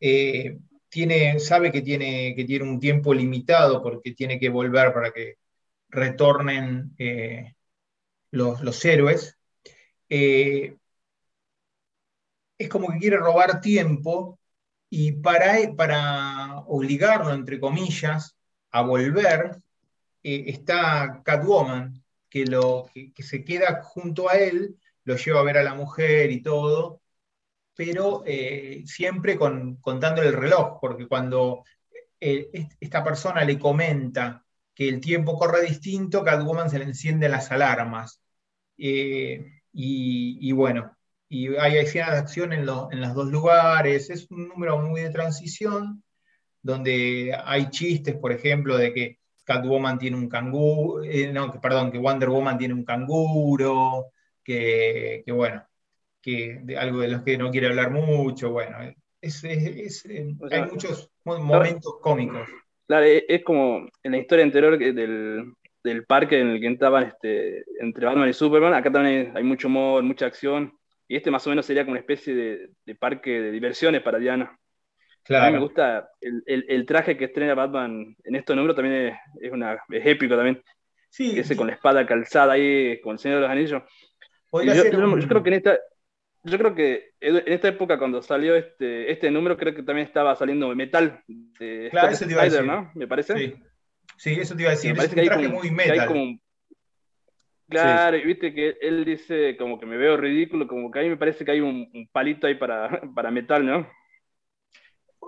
eh, 0.00 0.58
tiene, 0.90 1.40
sabe 1.40 1.72
que 1.72 1.82
tiene, 1.82 2.34
que 2.36 2.44
tiene 2.44 2.64
un 2.64 2.80
tiempo 2.80 3.14
limitado 3.14 3.82
porque 3.82 4.12
tiene 4.12 4.38
que 4.38 4.50
volver 4.50 4.92
para 4.92 5.12
que 5.12 5.38
retornen 5.88 6.94
eh, 6.98 7.54
los, 8.32 8.60
los, 8.62 8.84
héroes, 8.84 9.38
eh, 10.08 10.76
es 12.58 12.68
como 12.68 12.88
que 12.88 12.98
quiere 12.98 13.16
robar 13.16 13.60
tiempo 13.60 14.38
y 14.90 15.12
para, 15.12 15.56
para 15.76 16.58
obligarlo, 16.66 17.32
entre 17.32 17.60
comillas, 17.60 18.36
a 18.70 18.82
volver, 18.82 19.56
eh, 20.22 20.44
está 20.48 21.22
Catwoman, 21.24 22.02
que, 22.28 22.44
lo, 22.46 22.88
que 22.92 23.22
se 23.22 23.44
queda 23.44 23.82
junto 23.82 24.28
a 24.28 24.34
él, 24.34 24.76
lo 25.04 25.16
lleva 25.16 25.40
a 25.40 25.44
ver 25.44 25.58
a 25.58 25.64
la 25.64 25.74
mujer 25.74 26.30
y 26.30 26.42
todo, 26.42 27.00
pero 27.80 28.22
eh, 28.26 28.82
siempre 28.84 29.38
con, 29.38 29.76
contándole 29.76 30.28
el 30.28 30.34
reloj, 30.34 30.78
porque 30.82 31.08
cuando 31.08 31.64
eh, 32.20 32.68
esta 32.78 33.02
persona 33.02 33.42
le 33.42 33.58
comenta 33.58 34.44
que 34.74 34.86
el 34.86 35.00
tiempo 35.00 35.38
corre 35.38 35.62
distinto, 35.62 36.22
Catwoman 36.22 36.68
se 36.68 36.78
le 36.78 36.84
encienden 36.84 37.30
las 37.30 37.50
alarmas. 37.50 38.20
Eh, 38.76 39.62
y, 39.72 40.52
bueno, 40.52 40.94
y 41.26 41.56
hay 41.56 41.78
escenas 41.78 42.10
de 42.10 42.18
acción 42.18 42.52
en, 42.52 42.68
en 42.68 43.00
los 43.00 43.14
dos 43.14 43.30
lugares, 43.30 44.10
es 44.10 44.30
un 44.30 44.48
número 44.48 44.76
muy 44.76 45.00
de 45.00 45.08
transición, 45.08 46.04
donde 46.60 47.34
hay 47.46 47.70
chistes, 47.70 48.14
por 48.14 48.30
ejemplo, 48.30 48.76
de 48.76 48.92
que 48.92 49.18
Catwoman 49.44 49.98
tiene 49.98 50.18
un 50.18 50.28
canguro, 50.28 51.02
no, 51.32 51.58
perdón, 51.62 51.90
que 51.90 51.98
Wonder 51.98 52.28
Woman 52.28 52.58
tiene 52.58 52.74
un 52.74 52.84
canguro, 52.84 54.12
que, 54.44 55.22
que 55.24 55.32
bueno, 55.32 55.64
que 56.20 56.60
de 56.62 56.76
algo 56.76 57.00
de 57.00 57.08
los 57.08 57.22
que 57.22 57.38
no 57.38 57.50
quiere 57.50 57.68
hablar 57.68 57.90
mucho, 57.90 58.50
bueno, 58.50 58.76
es, 59.20 59.44
eh, 59.44 60.34
hay 60.50 60.62
muchos 60.62 61.10
momentos 61.24 61.98
cómicos. 62.00 62.48
Claro, 62.86 63.06
es 63.06 63.44
como 63.44 63.88
en 64.02 64.12
la 64.12 64.18
historia 64.18 64.44
anterior 64.44 64.78
del, 64.78 65.52
del 65.82 66.04
parque 66.04 66.40
en 66.40 66.48
el 66.48 66.60
que 66.60 66.66
entraban 66.66 67.04
este, 67.04 67.64
entre 67.80 68.06
Batman 68.06 68.28
y 68.28 68.32
Superman, 68.32 68.74
acá 68.74 68.90
también 68.90 69.32
hay 69.34 69.44
mucho 69.44 69.68
humor, 69.68 70.02
mucha 70.02 70.26
acción, 70.26 70.72
y 71.06 71.16
este 71.16 71.30
más 71.30 71.46
o 71.46 71.50
menos 71.50 71.66
sería 71.66 71.84
como 71.84 71.92
una 71.92 72.00
especie 72.00 72.34
de, 72.34 72.70
de 72.84 72.94
parque 72.94 73.40
de 73.40 73.50
diversiones 73.50 74.02
para 74.02 74.18
Diana. 74.18 74.56
Claro. 75.22 75.44
A 75.44 75.46
mí 75.48 75.54
me 75.54 75.62
gusta 75.62 76.08
el, 76.20 76.42
el, 76.46 76.64
el, 76.68 76.86
traje 76.86 77.16
que 77.16 77.26
estrena 77.26 77.54
Batman 77.54 78.16
en 78.24 78.36
estos 78.36 78.56
números 78.56 78.74
también 78.74 79.08
es, 79.08 79.18
es, 79.40 79.52
una, 79.52 79.74
es 79.90 80.06
épico 80.06 80.34
también. 80.34 80.62
Sí, 81.10 81.38
ese 81.38 81.56
con 81.56 81.66
la 81.66 81.74
espada 81.74 82.06
calzada 82.06 82.54
ahí, 82.54 83.00
con 83.00 83.14
el 83.14 83.18
Señor 83.18 83.38
de 83.38 83.42
los 83.42 83.50
Anillos. 83.50 83.82
Yo, 84.52 84.62
yo, 84.62 85.28
creo 85.28 85.42
que 85.42 85.48
en 85.50 85.54
esta, 85.54 85.78
yo 86.42 86.58
creo 86.58 86.74
que 86.74 87.12
en 87.20 87.42
esta 87.46 87.68
época 87.68 87.98
cuando 87.98 88.22
salió 88.22 88.54
este, 88.54 89.10
este 89.10 89.30
número, 89.30 89.56
creo 89.56 89.74
que 89.74 89.82
también 89.82 90.06
estaba 90.06 90.34
saliendo 90.36 90.74
metal 90.74 91.22
de 91.26 91.88
claro, 91.90 92.12
eso 92.12 92.26
te 92.26 92.32
iba 92.32 92.42
a 92.42 92.44
decir. 92.44 92.64
¿no? 92.64 92.90
Me 92.94 93.06
parece. 93.06 93.56
Sí. 94.16 94.40
eso 94.40 94.56
te 94.56 94.62
iba 94.62 94.70
a 94.70 94.74
decir. 94.74 94.96
es 94.98 95.12
un 95.12 95.24
traje 95.24 95.48
muy 95.48 95.70
metal. 95.70 96.40
Claro, 97.68 98.16
y 98.16 98.24
viste 98.24 98.52
que 98.52 98.76
él 98.80 99.04
dice 99.04 99.56
como 99.56 99.78
que 99.78 99.86
me 99.86 99.96
veo 99.96 100.16
ridículo, 100.16 100.66
como 100.66 100.90
que 100.90 100.98
a 100.98 101.02
mí 101.02 101.08
me 101.08 101.16
parece 101.16 101.44
que 101.44 101.52
hay 101.52 101.60
un, 101.60 101.88
palito 102.10 102.46
ahí 102.46 102.56
para, 102.56 103.00
para 103.14 103.30
metal, 103.30 103.64
¿no? 103.64 103.88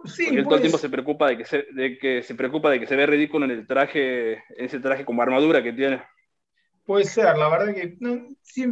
Sí, 0.05 0.25
Porque 0.25 0.39
él 0.41 0.45
todo 0.45 0.55
el 0.57 0.61
tiempo 0.63 0.79
se 0.79 0.91
preocupa 0.91 1.29
de 1.29 1.39
que 1.39 1.45
se, 1.45 1.67
de 1.73 1.99
que 1.99 2.23
se 2.25 2.35
preocupa 2.35 2.71
de 2.71 2.81
que 2.81 2.87
se 2.87 2.97
ve 2.97 3.07
ridículo 3.07 3.45
en 3.45 3.53
el 3.53 3.67
traje, 3.69 4.33
en 4.33 4.65
ese 4.65 4.81
traje 4.81 5.05
como 5.05 5.23
armadura 5.23 5.63
que 5.63 5.73
tiene. 5.73 6.03
Puede 6.85 7.05
ser, 7.05 7.37
la 7.37 7.49
verdad 7.49 7.75
que 7.75 7.97
no, 8.01 8.27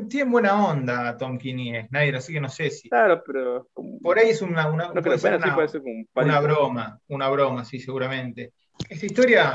tiene 0.09 0.31
buena 0.31 0.67
onda 0.67 1.17
Tom 1.17 1.39
King 1.39 1.87
Snyder, 1.89 2.17
así 2.17 2.33
que 2.33 2.41
no 2.41 2.49
sé 2.49 2.71
si. 2.71 2.89
Claro, 2.89 3.23
pero. 3.25 3.69
Por 4.03 4.19
ahí 4.19 4.31
es 4.31 4.43
una, 4.43 4.69
una, 4.69 4.93
puede 4.93 5.19
ser 5.19 5.41
una, 6.15 6.41
broma, 6.41 7.01
una 7.07 7.29
broma, 7.29 7.65
sí, 7.65 7.79
seguramente. 7.79 8.53
Esta 8.89 9.07
historia 9.07 9.53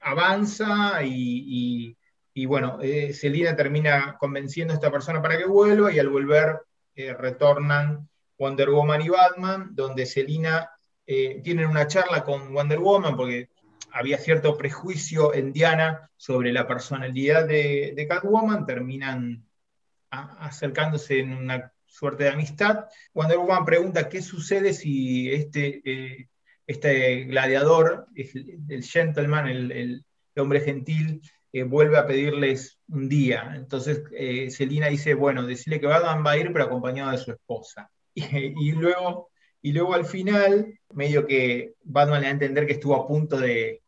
avanza 0.00 1.02
y, 1.02 1.96
y, 2.34 2.46
bueno, 2.46 2.78
eh, 2.82 3.14
Selina 3.14 3.56
termina 3.56 4.16
convenciendo 4.18 4.74
a 4.74 4.76
esta 4.76 4.90
persona 4.90 5.22
para 5.22 5.38
que 5.38 5.46
vuelva 5.46 5.90
y 5.92 5.98
al 5.98 6.10
volver 6.10 6.60
eh, 6.94 7.14
retornan 7.14 8.06
Wonder 8.38 8.68
Woman 8.68 9.00
y 9.00 9.08
Batman, 9.08 9.70
donde 9.72 10.04
Selina 10.04 10.68
eh, 11.06 11.40
tienen 11.42 11.66
una 11.66 11.86
charla 11.86 12.22
con 12.22 12.52
Wonder 12.52 12.80
Woman 12.80 13.16
porque 13.16 13.48
había 13.92 14.18
cierto 14.18 14.56
prejuicio 14.56 15.34
en 15.34 15.52
Diana 15.52 16.10
sobre 16.16 16.52
la 16.52 16.66
personalidad 16.66 17.46
de, 17.46 18.06
Catwoman, 18.08 18.66
terminan 18.66 19.44
acercándose 20.10 21.20
en 21.20 21.32
una 21.32 21.72
suerte 21.86 22.24
de 22.24 22.30
amistad. 22.30 22.86
Wonder 23.14 23.38
Woman 23.38 23.64
pregunta 23.64 24.08
qué 24.08 24.22
sucede 24.22 24.72
si 24.72 25.30
este, 25.32 25.80
eh, 25.84 26.28
este 26.66 27.24
gladiador, 27.24 28.06
el, 28.14 28.82
gentleman, 28.82 29.48
el, 29.48 30.04
hombre 30.36 30.60
gentil, 30.60 31.20
eh, 31.52 31.62
vuelve 31.64 31.98
a 31.98 32.06
pedirles 32.06 32.78
un 32.88 33.08
día. 33.08 33.52
Entonces 33.54 34.02
eh, 34.12 34.50
Selina 34.50 34.88
dice, 34.88 35.14
bueno, 35.14 35.46
decirle 35.46 35.80
que 35.80 35.86
Batman 35.86 36.24
va 36.24 36.32
a 36.32 36.38
ir, 36.38 36.52
pero 36.52 36.64
acompañado 36.64 37.10
de 37.10 37.18
su 37.18 37.30
esposa. 37.32 37.90
y 38.14 38.72
luego 38.72 39.32
y 39.62 39.72
luego 39.72 39.94
al 39.94 40.04
final, 40.04 40.78
medio 40.92 41.24
que 41.24 41.74
Batman 41.84 42.20
le 42.20 42.26
da 42.26 42.30
a 42.30 42.32
entender 42.32 42.66
que 42.66 42.72
estuvo 42.72 42.96
a 42.96 43.06
punto 43.06 43.38
de, 43.38 43.81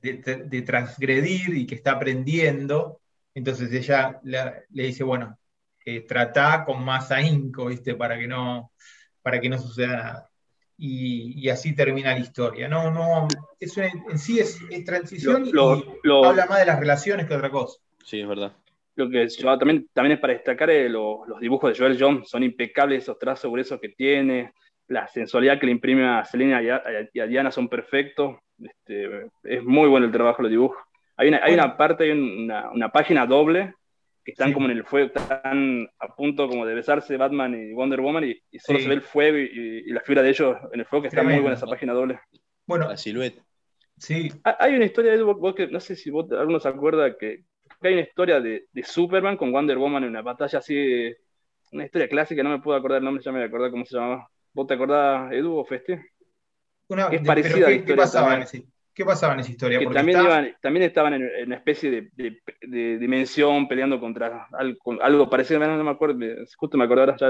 de, 0.00 0.62
transgredir 0.62 1.56
y 1.56 1.66
que 1.66 1.74
está 1.74 1.92
aprendiendo. 1.92 3.00
Entonces 3.34 3.72
ella 3.72 4.20
le, 4.22 4.64
dice, 4.68 5.04
bueno, 5.04 5.38
eh, 5.84 6.00
trata 6.02 6.64
con 6.64 6.84
más 6.84 7.10
ahínco, 7.10 7.66
¿viste? 7.66 7.94
Para 7.94 8.18
que 8.18 8.26
no, 8.26 8.72
para 9.22 9.40
que 9.40 9.48
no 9.48 9.58
suceda 9.58 9.96
nada. 9.96 10.30
Y, 10.82 11.48
así 11.50 11.74
termina 11.74 12.14
la 12.14 12.20
historia. 12.20 12.66
No, 12.66 12.90
no, 12.90 13.28
eso 13.58 13.82
en, 13.82 14.18
sí 14.18 14.38
es, 14.38 14.58
transición 14.86 15.44
y 15.44 15.50
habla 15.50 16.46
más 16.46 16.58
de 16.58 16.64
las 16.64 16.80
relaciones 16.80 17.26
que 17.26 17.34
otra 17.34 17.50
cosa. 17.50 17.78
Sí, 18.02 18.20
es 18.20 18.28
verdad. 18.28 18.52
Lo 18.96 19.08
que 19.10 19.28
también, 19.58 19.88
también 19.92 20.14
es 20.14 20.20
para 20.20 20.32
destacar 20.32 20.70
eh, 20.70 20.88
los 20.88 21.38
dibujos 21.38 21.72
de 21.72 21.78
Joel 21.78 21.98
John, 22.00 22.24
son 22.24 22.42
impecables 22.42 23.02
esos 23.02 23.18
trazos 23.18 23.50
gruesos 23.50 23.78
que 23.78 23.90
tiene, 23.90 24.52
la 24.90 25.06
sensualidad 25.06 25.58
que 25.58 25.66
le 25.66 25.72
imprime 25.72 26.04
a 26.04 26.24
Selena 26.24 26.60
y 26.60 26.68
a, 26.68 27.26
Diana 27.26 27.52
son 27.52 27.68
perfectos. 27.68 28.36
Este, 28.60 29.28
es 29.44 29.62
muy 29.62 29.88
bueno 29.88 30.04
el 30.04 30.12
trabajo, 30.12 30.42
los 30.42 30.50
dibujos. 30.50 30.78
Hay 31.16 31.28
una, 31.28 31.40
hay 31.44 31.54
una 31.54 31.76
parte, 31.76 32.04
hay 32.04 32.10
una, 32.10 32.70
una, 32.70 32.90
página 32.90 33.24
doble 33.24 33.74
que 34.24 34.32
están 34.32 34.52
como 34.52 34.66
en 34.66 34.72
el 34.72 34.84
fuego, 34.84 35.12
están 35.14 35.88
a 35.98 36.08
punto 36.16 36.48
como 36.48 36.66
de 36.66 36.74
besarse 36.74 37.16
Batman 37.16 37.54
y 37.54 37.72
Wonder 37.72 38.00
Woman 38.00 38.24
y, 38.24 38.58
solo 38.58 38.80
se 38.80 38.88
ve 38.88 38.94
el 38.94 39.02
fuego 39.02 39.38
y, 39.38 39.90
la 39.92 40.00
figura 40.00 40.22
de 40.22 40.30
ellos 40.30 40.56
en 40.72 40.80
el 40.80 40.86
fuego, 40.86 41.02
que 41.02 41.08
está 41.08 41.22
muy 41.22 41.38
buena 41.38 41.54
esa 41.54 41.66
página 41.66 41.92
doble. 41.92 42.18
Bueno, 42.66 42.88
la 42.88 42.96
silueta. 42.96 43.42
Sí. 43.96 44.32
Hay 44.42 44.74
una 44.74 44.86
historia 44.86 45.12
de 45.12 45.22
vos, 45.22 45.54
que 45.54 45.68
no 45.68 45.78
sé 45.78 45.94
si 45.94 46.10
vos, 46.10 46.26
alguno 46.32 46.58
se 46.58 46.68
acuerda 46.68 47.16
que, 47.16 47.44
hay 47.82 47.92
una 47.92 48.02
historia 48.02 48.40
de, 48.40 48.66
de, 48.72 48.82
Superman 48.82 49.36
con 49.36 49.52
Wonder 49.52 49.78
Woman 49.78 50.02
en 50.02 50.10
una 50.10 50.22
batalla 50.22 50.58
así, 50.58 51.14
una 51.70 51.84
historia 51.84 52.08
clásica, 52.08 52.42
no 52.42 52.50
me 52.50 52.60
puedo 52.60 52.76
acordar 52.76 52.98
el 52.98 53.04
nombre, 53.04 53.22
ya 53.22 53.30
me 53.30 53.38
voy 53.38 53.44
a 53.44 53.48
acordar 53.48 53.70
cómo 53.70 53.84
se 53.84 53.96
llamaba. 53.96 54.28
¿Vos 54.52 54.66
te 54.66 54.74
acordás, 54.74 55.32
Edu 55.32 55.56
o 55.56 55.64
Feste? 55.64 56.12
es 57.12 57.22
parecida 57.22 57.66
a 57.66 57.70
la 57.70 57.76
historia. 57.76 57.84
¿qué 57.84 57.96
pasaba, 57.96 58.34
en 58.34 58.42
ese, 58.42 58.66
¿Qué 58.92 59.04
pasaba, 59.04 59.34
en 59.34 59.40
esa 59.40 59.50
historia? 59.50 59.80
también, 59.90 60.56
también 60.60 60.86
estaban 60.86 61.14
en, 61.14 61.30
una 61.46 61.56
especie 61.56 61.90
de, 61.90 62.40
de, 62.62 62.98
dimensión 62.98 63.68
peleando 63.68 64.00
contra 64.00 64.48
algo, 64.52 65.00
algo 65.00 65.30
parecido, 65.30 65.60
no 65.60 65.84
me 65.84 65.90
acuerdo, 65.90 66.18
justo 66.56 66.76
me 66.76 66.84
acordé 66.84 67.02
ahora, 67.02 67.16
ya, 67.16 67.28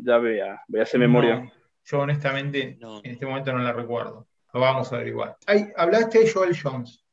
ya, 0.00 0.18
voy, 0.18 0.40
a, 0.40 0.60
voy, 0.66 0.80
a, 0.80 0.82
hacer 0.82 0.98
memoria. 0.98 1.50
yo 1.84 2.00
honestamente 2.00 2.78
en 2.80 3.10
este 3.10 3.26
momento 3.26 3.52
no 3.52 3.60
la 3.60 3.72
recuerdo. 3.72 4.26
Lo 4.52 4.60
vamos 4.60 4.90
a 4.90 4.96
averiguar. 4.96 5.36
Hay, 5.46 5.66
hablaste 5.76 6.20
de 6.20 6.30
Joel 6.30 6.56
Jones. 6.60 7.04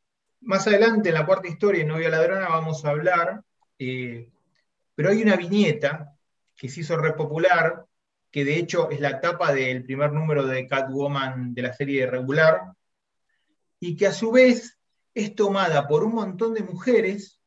Más 0.41 0.65
adelante, 0.65 1.09
en 1.09 1.15
la 1.15 1.25
cuarta 1.25 1.47
historia, 1.47 1.83
Novia 1.85 2.09
Ladrona, 2.09 2.47
vamos 2.47 2.85
a 2.85 2.89
hablar, 2.89 3.41
eh, 3.77 4.29
pero 4.95 5.09
hay 5.09 5.21
una 5.21 5.35
viñeta 5.35 6.15
que 6.55 6.69
se 6.69 6.81
hizo 6.81 6.95
repopular 6.97 7.85
que 8.33 8.43
de 8.43 8.57
hecho 8.57 8.89
es 8.89 8.99
la 8.99 9.21
tapa 9.21 9.53
del 9.53 9.85
primer 9.85 10.11
número 10.11 10.45
de 10.45 10.67
Catwoman 10.67 11.53
de 11.53 11.61
la 11.61 11.73
serie 11.73 12.07
regular, 12.07 12.73
y 13.79 13.95
que 13.95 14.07
a 14.07 14.11
su 14.11 14.31
vez 14.31 14.77
es 15.13 15.35
tomada 15.35 15.87
por 15.87 16.03
un 16.03 16.15
montón 16.15 16.53
de 16.53 16.63
mujeres 16.63 17.39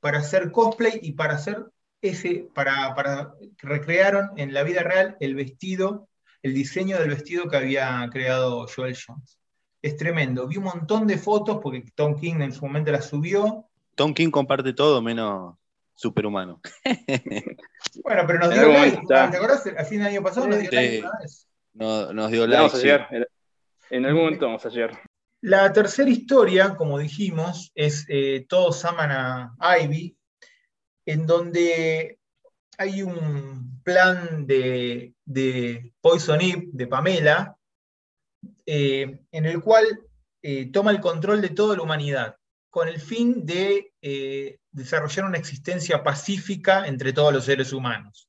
para 0.00 0.18
hacer 0.18 0.52
cosplay 0.52 1.00
y 1.02 1.12
para 1.12 1.34
hacer 1.34 1.66
ese, 2.00 2.48
para, 2.54 2.94
para 2.94 3.34
recrearon 3.58 4.30
en 4.36 4.54
la 4.54 4.62
vida 4.62 4.82
real 4.82 5.16
el 5.18 5.34
vestido 5.34 6.08
el 6.42 6.54
diseño 6.54 6.98
del 6.98 7.08
vestido 7.08 7.48
que 7.48 7.56
había 7.56 8.08
creado 8.12 8.66
Joel 8.74 8.96
Jones. 8.96 9.38
Es 9.82 9.96
tremendo. 9.96 10.46
Vi 10.46 10.56
un 10.56 10.64
montón 10.64 11.06
de 11.06 11.18
fotos 11.18 11.58
porque 11.62 11.84
Tom 11.94 12.18
King 12.18 12.40
en 12.40 12.52
su 12.52 12.64
momento 12.64 12.92
las 12.92 13.06
subió. 13.06 13.66
Tom 13.94 14.14
King 14.14 14.30
comparte 14.30 14.72
todo 14.72 15.02
menos 15.02 15.56
superhumano. 15.94 16.60
bueno, 18.02 18.24
pero 18.26 18.38
nos 18.40 18.54
dio 18.54 18.68
like. 18.68 19.02
¿Te 19.06 19.14
acordás? 19.14 19.66
Al 19.66 19.86
fin 19.86 19.98
del 19.98 20.08
año 20.08 20.22
pasado 20.22 20.46
nos 20.46 20.58
dio 20.58 20.70
like 20.70 21.00
una 21.00 21.18
vez. 21.20 21.48
nos 21.74 22.30
dio 22.30 22.46
like. 22.46 22.62
Vamos 22.62 22.84
a 22.84 23.26
En 23.90 24.06
algún 24.06 24.22
momento 24.22 24.46
vamos 24.46 24.66
a 24.66 24.68
llegar. 24.68 25.02
La 25.40 25.72
tercera 25.72 26.10
historia, 26.10 26.74
como 26.74 26.98
dijimos, 26.98 27.70
es 27.74 28.04
eh, 28.08 28.44
Todos 28.48 28.84
aman 28.84 29.10
a 29.58 29.78
Ivy, 29.78 30.16
en 31.06 31.26
donde 31.26 32.18
hay 32.76 33.02
un 33.02 33.80
plan 33.82 34.46
de, 34.46 35.14
Poison 36.00 36.40
Eve, 36.40 36.68
de 36.72 36.86
Pamela, 36.86 37.56
eh, 38.66 39.20
en 39.32 39.46
el 39.46 39.60
cual 39.60 39.86
eh, 40.42 40.70
toma 40.72 40.90
el 40.92 41.00
control 41.00 41.40
de 41.40 41.50
toda 41.50 41.76
la 41.76 41.82
humanidad, 41.82 42.36
con 42.70 42.88
el 42.88 43.00
fin 43.00 43.44
de 43.46 43.92
desarrollar 44.78 45.26
una 45.26 45.38
existencia 45.38 46.02
pacífica 46.02 46.86
entre 46.86 47.12
todos 47.12 47.32
los 47.32 47.44
seres 47.44 47.72
humanos. 47.72 48.28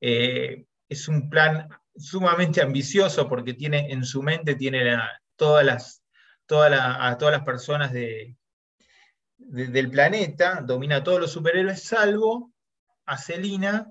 es 0.00 1.08
un 1.08 1.28
plan 1.28 1.68
sumamente 1.96 2.60
ambicioso 2.60 3.28
porque 3.28 3.54
tiene 3.54 3.92
en 3.92 4.04
su 4.04 4.22
mente 4.22 4.54
tiene 4.54 4.98
todas 5.36 5.64
las 5.64 6.04
a 6.48 7.16
todas 7.18 7.32
las 7.32 7.44
personas 7.44 7.92
del 7.92 9.90
planeta, 9.90 10.60
domina 10.62 10.96
a 10.96 11.04
todos 11.04 11.20
los 11.20 11.32
superhéroes, 11.32 11.82
salvo 11.82 12.52
a 13.06 13.16
Selina 13.18 13.90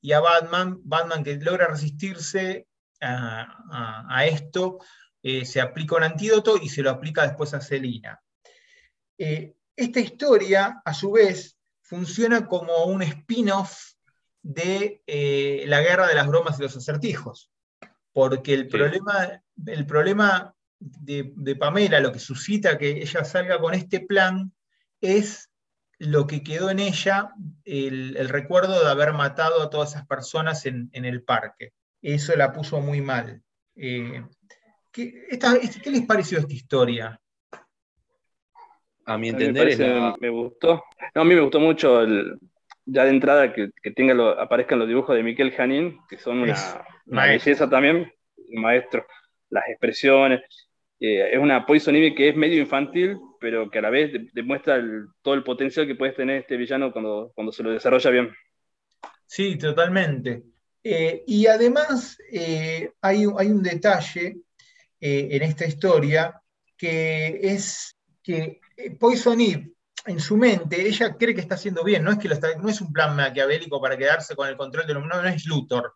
y 0.00 0.12
a 0.12 0.20
Batman. 0.20 0.80
Batman 0.84 1.24
que 1.24 1.36
logra 1.36 1.66
resistirse 1.68 2.68
a, 3.00 4.24
esto, 4.26 4.78
eh, 5.22 5.44
se 5.44 5.60
aplica 5.60 5.96
un 5.96 6.04
antídoto 6.04 6.56
y 6.58 6.68
se 6.68 6.82
lo 6.82 6.90
aplica 6.90 7.26
después 7.26 7.54
a 7.54 7.60
Selina. 7.60 8.20
Eh, 9.18 9.54
esta 9.80 10.00
historia, 10.00 10.82
a 10.84 10.94
su 10.94 11.12
vez, 11.12 11.56
funciona 11.82 12.46
como 12.46 12.84
un 12.84 13.02
spin-off 13.02 13.94
de 14.42 15.02
eh, 15.06 15.64
la 15.66 15.80
guerra 15.80 16.06
de 16.06 16.14
las 16.14 16.28
bromas 16.28 16.58
y 16.58 16.62
los 16.62 16.76
acertijos, 16.76 17.50
porque 18.12 18.54
el, 18.54 18.68
problema, 18.68 19.42
el 19.66 19.86
problema 19.86 20.54
de, 20.78 21.56
Pamela, 21.58 22.00
lo 22.00 22.12
que 22.12 22.18
suscita 22.18 22.78
que 22.78 22.90
ella 22.90 23.24
salga 23.24 23.58
con 23.58 23.74
este 23.74 24.00
plan, 24.00 24.52
es 25.00 25.50
lo 25.98 26.26
que 26.26 26.42
quedó 26.42 26.70
en 26.70 26.78
ella, 26.78 27.30
el, 27.64 28.28
recuerdo 28.28 28.84
de 28.84 28.90
haber 28.90 29.12
matado 29.12 29.62
a 29.62 29.70
todas 29.70 29.90
esas 29.90 30.06
personas 30.06 30.66
en, 30.66 30.90
el 30.92 31.22
parque. 31.22 31.72
Eso 32.02 32.34
la 32.36 32.52
puso 32.52 32.80
muy 32.80 33.00
mal. 33.00 33.42
Eh, 33.76 34.24
¿qué, 34.92 35.28
les 35.86 36.06
pareció 36.06 36.38
esta 36.38 36.52
historia? 36.52 37.20
A 39.06 39.18
mi 39.18 39.30
entender, 39.30 40.16
me, 40.20 40.28
gustó. 40.28 40.84
a 41.14 41.24
mí 41.24 41.34
me 41.34 41.40
gustó 41.40 41.58
mucho 41.58 42.04
ya 42.86 43.04
de 43.04 43.10
entrada 43.10 43.52
que, 43.52 43.70
tenga 43.92 44.42
aparezcan 44.42 44.78
los 44.78 44.88
dibujos 44.88 45.16
de 45.16 45.22
Miquel 45.22 45.52
Janín, 45.52 45.98
que 46.08 46.18
son 46.18 46.40
una, 46.40 46.56
una 47.06 47.26
belleza 47.26 47.68
también, 47.68 48.12
maestro. 48.52 49.06
Las 49.48 49.68
expresiones, 49.68 50.40
eh, 51.00 51.30
es 51.32 51.38
una 51.38 51.66
Poison 51.66 51.94
Ivy 51.96 52.14
que 52.14 52.28
es 52.28 52.36
medio 52.36 52.60
infantil, 52.60 53.18
pero 53.40 53.70
que 53.70 53.78
a 53.78 53.82
la 53.82 53.90
vez 53.90 54.12
demuestra 54.32 54.82
todo 55.22 55.34
el 55.34 55.42
potencial 55.42 55.86
que 55.86 55.94
puede 55.94 56.12
tener 56.12 56.42
este 56.42 56.56
villano 56.56 56.92
cuando, 56.92 57.32
cuando 57.34 57.52
se 57.52 57.62
lo 57.62 57.70
desarrolla 57.70 58.10
bien. 58.10 58.30
Sí, 59.26 59.56
totalmente. 59.56 60.42
Eh, 60.82 61.22
y 61.26 61.46
además 61.46 62.18
eh, 62.32 62.92
hay, 63.00 63.24
hay, 63.36 63.46
un 63.48 63.62
detalle 63.62 64.36
en 65.02 65.42
esta 65.42 65.64
historia 65.66 66.42
que 66.76 67.40
es 67.42 67.96
que 68.22 68.60
Poison 68.98 69.40
Eve, 69.40 69.72
en 70.06 70.20
su 70.20 70.36
mente, 70.36 70.86
ella 70.86 71.16
cree 71.16 71.34
que 71.34 71.40
está 71.40 71.56
haciendo 71.56 71.84
bien, 71.84 72.02
no 72.04 72.10
es, 72.10 72.18
que 72.18 72.28
no 72.28 72.68
es 72.68 72.80
un 72.80 72.92
plan 72.92 73.14
maquiavélico 73.16 73.80
para 73.80 73.96
quedarse 73.96 74.34
con 74.34 74.48
el 74.48 74.56
control 74.56 74.86
de 74.86 74.94
los 74.94 75.06
no, 75.06 75.22
no 75.22 75.28
es 75.28 75.46
Luthor, 75.46 75.94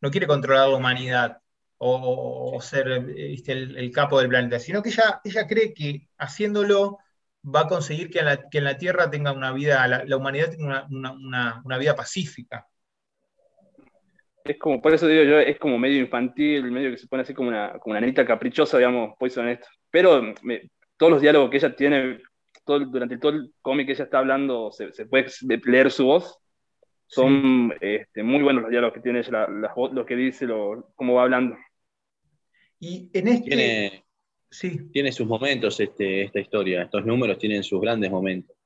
no 0.00 0.10
quiere 0.10 0.26
controlar 0.26 0.68
la 0.68 0.76
humanidad 0.76 1.38
o, 1.78 2.58
ser 2.60 2.88
el, 2.88 3.90
capo 3.92 4.18
del 4.18 4.28
planeta, 4.28 4.58
sino 4.58 4.82
que 4.82 4.88
ella, 4.88 5.20
ella 5.24 5.46
cree 5.46 5.74
que 5.74 6.08
haciéndolo 6.18 6.98
va 7.44 7.60
a 7.60 7.68
conseguir 7.68 8.10
que, 8.10 8.18
en 8.18 8.64
la 8.64 8.78
Tierra 8.78 9.10
tenga 9.10 9.32
una 9.32 9.52
vida, 9.52 9.86
la, 9.86 10.16
humanidad 10.16 10.50
tenga 10.50 10.86
una, 10.90 11.78
vida 11.78 11.94
pacífica. 11.94 12.66
Es 14.44 14.58
como, 14.58 14.80
por 14.80 14.94
eso 14.94 15.06
digo 15.06 15.24
yo, 15.24 15.38
es 15.40 15.58
como 15.58 15.78
medio 15.78 16.00
infantil, 16.00 16.70
medio 16.70 16.90
que 16.90 16.98
se 16.98 17.08
pone 17.08 17.22
así 17.22 17.34
como 17.34 17.48
una, 17.48 17.78
como 17.78 17.96
una 17.96 18.24
caprichosa, 18.24 18.78
digamos, 18.78 19.14
pues 19.18 19.36
esto. 19.36 19.66
Pero 19.90 20.34
todos 20.96 21.12
los 21.12 21.20
diálogos 21.20 21.50
que 21.50 21.56
ella 21.58 21.74
tiene, 21.74 22.20
todo, 22.64 22.80
durante 22.80 23.18
todo 23.18 23.32
el 23.32 23.52
cómic 23.60 23.86
que 23.86 23.92
ella 23.92 24.04
está 24.04 24.18
hablando, 24.18 24.70
se, 24.72 25.06
puede 25.06 25.28
leer 25.64 25.90
su 25.90 26.06
voz. 26.06 26.38
Son 27.08 27.72
este, 27.80 28.22
muy 28.22 28.42
buenos 28.42 28.62
los 28.62 28.70
diálogos 28.70 28.94
que 28.94 29.00
tiene 29.00 29.20
ella, 29.20 29.46
lo 29.48 30.06
que 30.06 30.16
dice, 30.16 30.46
lo, 30.46 30.90
cómo 30.96 31.14
va 31.14 31.22
hablando. 31.22 31.56
Y 32.80 33.10
en 33.12 33.28
este... 33.28 33.48
Tiene, 33.48 34.04
sí. 34.50 34.90
tiene 34.90 35.12
sus 35.12 35.26
momentos 35.26 35.78
este, 35.78 36.24
esta 36.24 36.40
historia, 36.40 36.82
estos 36.82 37.06
números 37.06 37.38
tienen 37.38 37.62
sus 37.62 37.80
grandes 37.80 38.10
momentos. 38.10 38.56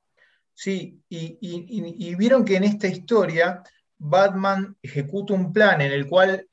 Sí, 0.53 1.01
y, 1.09 2.15
vieron 2.15 2.45
que 2.45 2.55
en 2.55 2.63
esta 2.63 2.87
historia 2.87 3.63
Batman 3.97 4.75
ejecuta 4.81 5.33
un 5.33 5.51
plan 5.51 5.81
en 5.81 5.91
el 5.91 6.07
cual, 6.07 6.47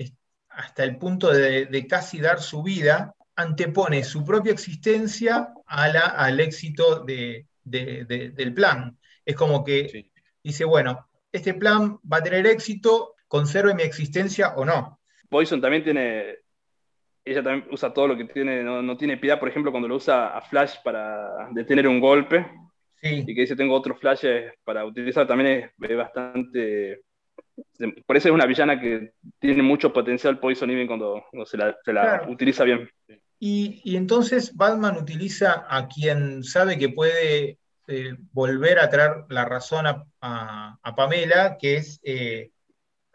hasta 0.48 0.84
el 0.84 0.96
punto 0.96 1.30
de, 1.30 1.86
casi 1.86 2.18
dar 2.18 2.40
su 2.40 2.62
vida, 2.62 3.14
antepone 3.38 4.02
su 4.02 4.24
propia 4.24 4.52
existencia 4.52 5.52
a 5.66 5.88
la, 5.88 6.00
al 6.00 6.40
éxito 6.40 7.04
del 7.04 8.54
plan. 8.54 8.98
Es 9.24 9.36
como 9.36 9.64
que 9.64 10.10
dice, 10.42 10.64
bueno, 10.64 11.08
este 11.30 11.54
plan 11.54 11.98
va 12.10 12.18
a 12.18 12.22
tener 12.22 12.46
éxito, 12.46 13.14
conserve 13.28 13.74
mi 13.74 13.82
existencia 13.82 14.54
o 14.56 14.64
no. 14.64 15.00
Poison 15.28 15.60
también 15.60 15.84
tiene 15.84 16.38
ella 17.30 17.42
también 17.42 17.68
usa 17.70 17.92
todo 17.92 18.08
lo 18.08 18.16
que 18.16 18.24
tiene, 18.24 18.62
no, 18.62 18.96
tiene 18.96 19.18
piedad, 19.18 19.38
por 19.38 19.48
ejemplo, 19.48 19.70
cuando 19.70 19.88
lo 19.88 19.96
usa 19.96 20.28
a 20.28 20.40
Flash 20.40 20.76
para 20.82 21.48
detener 21.52 21.86
un 21.86 22.00
golpe. 22.00 22.46
Y 23.02 23.24
que 23.26 23.42
dice, 23.42 23.54
tengo 23.54 23.74
otros 23.74 24.00
flashes 24.00 24.52
para 24.64 24.84
utilizar, 24.84 25.26
también 25.26 25.72
es, 25.78 25.96
bastante... 25.96 27.02
Por 28.06 28.16
eso 28.16 28.28
es 28.28 28.34
una 28.34 28.46
villana 28.46 28.80
que 28.80 29.12
tiene 29.38 29.62
mucho 29.62 29.92
potencial 29.92 30.40
Poison 30.40 30.70
Ivy 30.70 30.86
cuando, 30.86 31.24
se 31.44 31.56
la, 31.56 32.26
utiliza 32.28 32.64
bien. 32.64 32.90
Y, 33.40 33.96
entonces 33.96 34.56
Batman 34.56 34.96
utiliza 34.96 35.64
a 35.68 35.86
quien 35.86 36.42
sabe 36.42 36.78
que 36.78 36.88
puede 36.88 37.58
eh, 37.86 38.16
volver 38.32 38.80
a 38.80 38.90
traer 38.90 39.24
la 39.28 39.44
razón 39.44 39.86
a, 39.86 40.94
Pamela, 40.96 41.56
que 41.58 41.76
es 41.76 42.00
eh, 42.02 42.50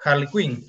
Harley 0.03 0.27
Quinn. 0.27 0.65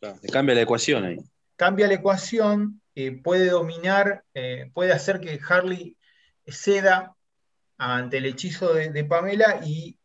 le 0.00 0.28
cambia 0.30 0.54
la 0.54 0.62
ecuación 0.62 1.04
ahí 1.04 1.18
cambia 1.56 1.86
la 1.86 1.94
ecuación, 1.94 2.80
eh, 2.94 3.20
puede 3.22 3.50
dominar, 3.50 4.24
puede 4.72 4.92
hacer 4.94 5.20
que 5.20 5.38
Harley 5.46 5.94
ceda 6.46 7.14
ante 7.76 8.16
el 8.18 8.26
hechizo 8.26 8.72
de, 8.72 9.04
Pamela 9.04 9.60
y 9.64 9.98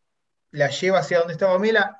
la 0.51 0.69
lleva 0.69 0.99
hacia 0.99 1.19
donde 1.19 1.33
está 1.33 1.47
Pamela. 1.47 1.97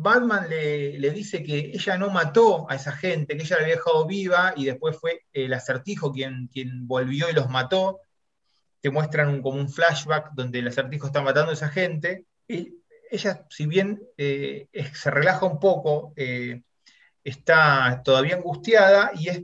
Batman 0.00 0.48
le, 0.48 1.10
dice 1.10 1.42
que 1.42 1.72
ella 1.74 1.98
no 1.98 2.10
mató 2.10 2.70
a 2.70 2.76
esa 2.76 2.92
gente, 2.92 3.36
que 3.36 3.42
ella 3.42 3.56
la 3.56 3.62
había 3.62 3.76
dejado 3.76 4.06
viva 4.06 4.54
y 4.56 4.64
después 4.66 4.96
fue 4.98 5.24
el 5.32 5.52
acertijo 5.52 6.12
quien, 6.12 6.48
quien 6.48 6.86
volvió 6.86 7.30
y 7.30 7.34
los 7.34 7.48
mató. 7.48 8.00
Te 8.80 8.90
muestran 8.90 9.42
como 9.42 9.58
un 9.58 9.68
flashback 9.68 10.32
donde 10.34 10.60
el 10.60 10.68
acertijo 10.68 11.06
está 11.06 11.22
matando 11.22 11.50
a 11.50 11.54
esa 11.54 11.68
gente. 11.68 12.26
Y 12.46 12.76
ella, 13.10 13.46
si 13.50 13.66
bien 13.66 14.00
eh, 14.16 14.68
se 14.92 15.10
relaja 15.10 15.46
un 15.46 15.58
poco, 15.58 16.14
está 17.24 18.02
todavía 18.04 18.36
angustiada 18.36 19.10
y 19.14 19.28
es, 19.28 19.42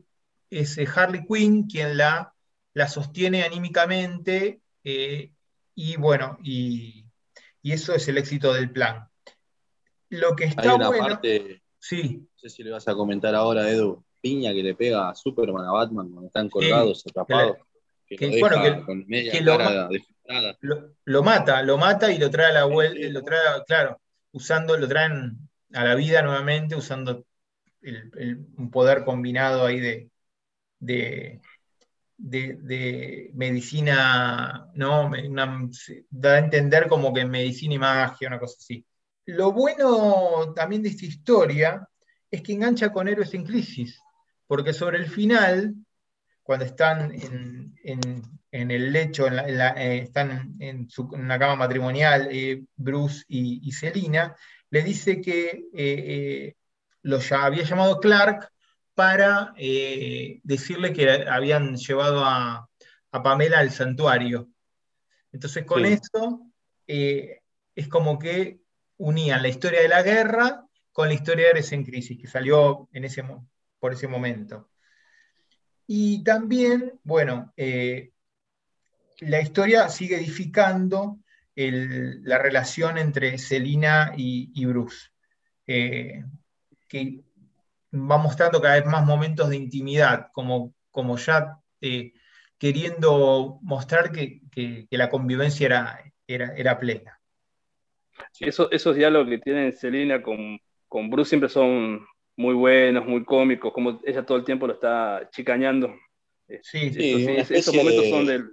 es 0.50 0.78
eh, 0.78 0.88
Harley 0.94 1.26
Quinn 1.26 1.64
quien 1.66 1.96
la, 1.96 2.34
la 2.72 2.88
sostiene 2.88 3.44
anímicamente 3.44 4.60
eh, 4.84 5.32
y 5.74 5.96
bueno, 5.96 6.38
y, 6.42 7.06
eso 7.62 7.94
es 7.94 8.06
el 8.08 8.18
éxito 8.18 8.52
del 8.52 8.70
plan. 8.70 9.08
Lo 10.14 10.36
que 10.36 10.44
está 10.44 10.62
Hay 10.62 10.68
una 10.68 10.90
parte, 10.90 11.62
sí. 11.78 12.18
no 12.20 12.28
sé 12.36 12.48
si 12.48 12.62
le 12.62 12.70
vas 12.70 12.86
a 12.88 12.94
comentar 12.94 13.34
ahora, 13.34 13.68
Edu, 13.70 14.04
piña 14.20 14.52
que 14.52 14.62
le 14.62 14.74
pega 14.74 15.10
a 15.10 15.14
Superman, 15.14 15.66
a 15.66 15.72
Batman, 15.72 16.10
cuando 16.10 16.26
están 16.26 16.48
colgados, 16.48 17.04
atrapados. 17.06 17.58
Que, 18.06 18.38
bueno, 18.38 18.62
que, 18.62 19.40
lo, 19.40 20.94
lo, 21.04 21.22
mata, 21.22 21.62
lo 21.62 21.78
mata 21.78 22.12
y 22.12 22.18
lo 22.18 22.30
trae 22.30 22.50
a 22.50 22.52
la 22.52 22.64
vuelta, 22.64 23.08
lo 23.08 23.22
trae, 23.22 23.40
claro, 23.66 24.00
usando, 24.32 24.76
lo 24.76 24.86
traen 24.86 25.38
a 25.72 25.84
la 25.84 25.94
vida 25.94 26.22
nuevamente, 26.22 26.76
usando 26.76 27.24
un 28.56 28.70
poder 28.70 29.04
combinado 29.04 29.66
ahí 29.66 29.80
de, 29.80 30.10
de, 32.16 33.30
medicina, 33.34 34.70
¿no? 34.74 35.10
da 36.10 36.34
a 36.34 36.38
entender 36.38 36.88
como 36.88 37.12
que 37.12 37.24
medicina 37.24 37.74
y 37.74 37.78
magia, 37.78 38.28
una 38.28 38.38
cosa 38.38 38.56
así. 38.58 38.84
Lo 39.26 39.52
bueno 39.52 40.52
también 40.54 40.82
de 40.82 40.90
esta 40.90 41.06
historia 41.06 41.88
es 42.30 42.42
que 42.42 42.52
engancha 42.52 42.92
con 42.92 43.08
héroes 43.08 43.32
en 43.34 43.44
crisis, 43.44 44.00
porque 44.46 44.72
sobre 44.72 44.98
el 44.98 45.06
final, 45.06 45.74
cuando 46.42 46.66
están 46.66 47.12
en, 47.12 48.40
el 48.50 48.92
lecho, 48.92 49.26
eh, 49.28 49.98
están 50.02 50.56
en, 50.58 50.88
una 51.12 51.38
cama 51.38 51.56
matrimonial, 51.56 52.28
eh, 52.30 52.64
Bruce 52.76 53.24
y, 53.28 53.72
Selina, 53.72 54.36
le 54.70 54.82
dice 54.82 55.20
que 55.20 55.64
eh, 55.72 56.54
lo 57.02 57.18
ya 57.20 57.46
había 57.46 57.64
llamado 57.64 58.00
Clark 58.00 58.50
para 58.94 59.54
decirle 59.56 60.92
que 60.92 61.24
habían 61.28 61.76
llevado 61.76 62.24
a, 62.24 62.68
Pamela 63.10 63.60
al 63.60 63.70
santuario. 63.70 64.48
Entonces 65.30 65.64
con 65.64 65.84
eso 65.84 66.50
es 66.86 67.88
como 67.88 68.18
que 68.18 68.63
unían 68.98 69.42
la 69.42 69.48
historia 69.48 69.80
de 69.80 69.88
la 69.88 70.02
guerra 70.02 70.66
con 70.92 71.08
la 71.08 71.14
historia 71.14 71.46
de 71.46 71.50
Eres 71.50 71.72
en 71.72 71.84
Crisis, 71.84 72.18
que 72.18 72.28
salió 72.28 72.88
en 72.92 73.04
ese, 73.04 73.24
por 73.78 73.92
ese 73.92 74.06
momento. 74.06 74.70
Y 75.86 76.22
también, 76.22 77.00
bueno, 77.02 77.52
eh, 77.56 78.12
la 79.20 79.40
historia 79.40 79.88
sigue 79.88 80.16
edificando 80.16 81.18
la 81.56 82.38
relación 82.38 82.98
entre 82.98 83.38
Selina 83.38 84.12
y, 84.16 84.64
Bruce, 84.66 85.10
eh, 85.66 86.24
que 86.88 87.22
va 87.92 88.18
mostrando 88.18 88.60
cada 88.60 88.74
vez 88.74 88.86
más 88.86 89.04
momentos 89.04 89.48
de 89.50 89.56
intimidad, 89.56 90.28
como, 90.32 90.74
como 90.90 91.16
ya 91.16 91.58
eh, 91.80 92.12
queriendo 92.58 93.58
mostrar 93.62 94.10
que, 94.10 94.42
la 94.90 95.10
convivencia 95.10 95.66
era, 95.66 96.12
era, 96.26 96.54
era 96.56 96.78
plena. 96.78 97.20
Esos 98.40 98.96
diálogos 98.96 99.28
que 99.28 99.38
tiene 99.38 99.72
Selina 99.72 100.22
con, 100.22 100.58
con 100.88 101.10
Bruce 101.10 101.30
siempre 101.30 101.48
son 101.48 102.06
muy 102.36 102.54
buenos, 102.54 103.06
muy 103.06 103.24
cómicos, 103.24 103.72
como 103.72 104.00
ella 104.04 104.24
todo 104.24 104.38
el 104.38 104.44
tiempo 104.44 104.66
lo 104.66 104.74
está 104.74 105.28
chicañando. 105.32 105.94
Sí, 106.62 106.92
sí, 106.92 107.26
esos 107.50 107.74
momentos 107.74 108.08
son 108.08 108.26
del... 108.26 108.50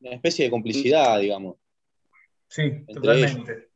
Una 0.00 0.14
especie 0.14 0.44
de 0.44 0.50
complicidad, 0.50 1.18
digamos. 1.18 1.56
Sí, 2.46 2.84
totalmente. 2.86 3.68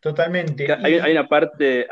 Totalmente. 0.00 0.72
Hay, 0.72 1.12
una 1.12 1.28
parte, 1.28 1.86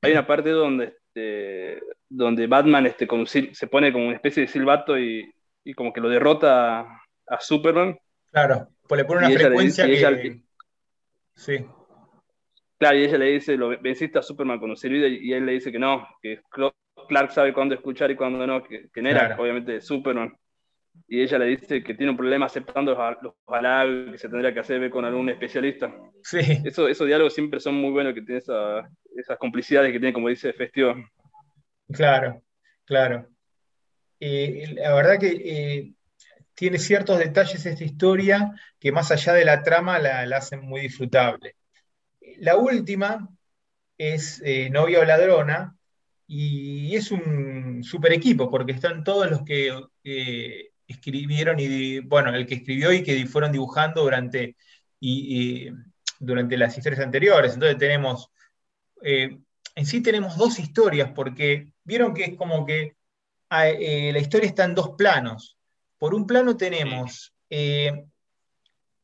hay, 0.00 0.12
una 0.12 0.26
parte 0.26 0.50
donde, 0.50 0.96
este, 1.14 1.82
donde 2.08 2.46
Batman 2.46 2.86
este, 2.86 3.06
se 3.52 3.66
pone 3.66 3.92
como 3.92 4.06
una 4.06 4.16
especie 4.16 4.42
de 4.42 4.48
silbato 4.48 4.98
y, 4.98 5.32
como 5.76 5.92
que 5.92 6.00
lo 6.00 6.08
derrota 6.08 6.80
a, 7.26 7.40
Superman. 7.40 7.98
Claro, 8.30 8.68
pues 8.88 8.98
le 9.00 9.04
pone 9.04 9.26
una 9.26 9.38
frecuencia 9.38 9.86
que... 9.86 10.43
sí. 11.34 11.66
Claro, 12.78 12.98
y 12.98 13.04
ella 13.04 13.18
le 13.18 13.26
dice, 13.26 13.56
lo 13.56 13.68
venciste 13.80 14.18
a 14.18 14.22
Superman 14.22 14.58
con 14.58 14.70
un 14.70 14.76
silbido 14.76 15.06
y 15.06 15.32
él 15.32 15.46
le 15.46 15.52
dice 15.52 15.70
que 15.70 15.78
no, 15.78 16.06
que 16.20 16.40
Clark 17.08 17.30
sabe 17.30 17.52
cuándo 17.52 17.74
escuchar 17.74 18.10
y 18.10 18.16
cuándo 18.16 18.46
no, 18.46 18.62
que, 18.62 18.90
no 18.96 19.08
era 19.08 19.36
obviamente 19.38 19.80
Superman. 19.80 20.36
Y 21.08 21.22
ella 21.22 21.38
le 21.38 21.46
dice 21.46 21.82
que 21.82 21.94
tiene 21.94 22.10
un 22.10 22.16
problema 22.16 22.46
aceptando 22.46 22.96
los, 23.20 23.34
halagos 23.48 24.12
que 24.12 24.18
se 24.18 24.28
tendría 24.28 24.54
que 24.54 24.60
hacer 24.60 24.90
con 24.90 25.04
algún 25.04 25.28
especialista. 25.28 25.92
Sí. 26.22 26.38
Eso, 26.64 26.86
esos 26.88 27.06
diálogos 27.06 27.34
siempre 27.34 27.58
son 27.58 27.74
muy 27.74 27.90
buenos, 27.90 28.14
que 28.14 28.22
tiene 28.22 28.38
esas 28.38 29.38
complicidades 29.38 29.92
que 29.92 29.98
tiene, 29.98 30.12
como 30.12 30.28
dice 30.28 30.52
Festivo. 30.52 30.94
Claro, 31.92 32.42
claro. 32.84 33.26
Eh, 34.20 34.74
la 34.74 34.94
verdad 34.94 35.18
que 35.18 35.32
eh, 35.44 35.92
tiene 36.54 36.78
ciertos 36.78 37.18
detalles 37.18 37.66
esta 37.66 37.84
historia 37.84 38.52
que 38.78 38.92
más 38.92 39.10
allá 39.10 39.32
de 39.34 39.44
la 39.44 39.62
trama 39.62 39.98
la, 39.98 40.22
hacen 40.36 40.62
muy 40.62 40.82
disfrutable. 40.82 41.56
La 42.38 42.56
última 42.56 43.28
es 43.98 44.42
eh, 44.44 44.70
Novia 44.70 45.00
o 45.00 45.04
Ladrona, 45.04 45.76
y 46.26 46.96
es 46.96 47.10
un 47.10 47.84
super 47.84 48.12
equipo, 48.12 48.50
porque 48.50 48.72
están 48.72 49.04
todos 49.04 49.30
los 49.30 49.42
que 49.42 49.70
escribieron 50.86 51.58
y, 51.58 52.00
bueno, 52.00 52.34
el 52.34 52.46
que 52.46 52.56
escribió 52.56 52.92
y 52.92 53.02
que 53.02 53.26
fueron 53.26 53.52
dibujando 53.52 54.02
durante, 54.02 54.56
y, 55.00 55.70
durante 56.18 56.56
las 56.56 56.76
historias 56.76 57.02
anteriores. 57.02 57.54
Entonces 57.54 57.78
tenemos, 57.78 58.30
eh, 59.02 59.38
en 59.74 59.86
sí 59.86 60.02
tenemos 60.02 60.36
dos 60.36 60.58
historias, 60.58 61.10
porque 61.14 61.72
vieron 61.84 62.14
que 62.14 62.24
es 62.24 62.36
como 62.36 62.64
que 62.66 62.96
ah, 63.50 63.68
eh, 63.68 64.10
la 64.12 64.18
historia 64.18 64.48
está 64.48 64.64
en 64.64 64.74
dos 64.74 64.90
planos. 64.96 65.58
Por 66.04 66.14
un 66.14 66.26
plano 66.26 66.54
tenemos 66.54 67.34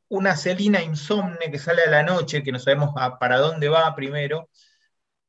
una 0.07 0.37
Celina 0.37 0.83
insomne 0.83 1.49
que 1.51 1.57
sale 1.57 1.81
a 1.81 1.89
la 1.89 2.03
noche, 2.03 2.43
que 2.43 2.51
no 2.51 2.59
sabemos 2.59 2.93
para 3.19 3.39
dónde 3.39 3.69
va 3.69 3.95
primero, 3.95 4.51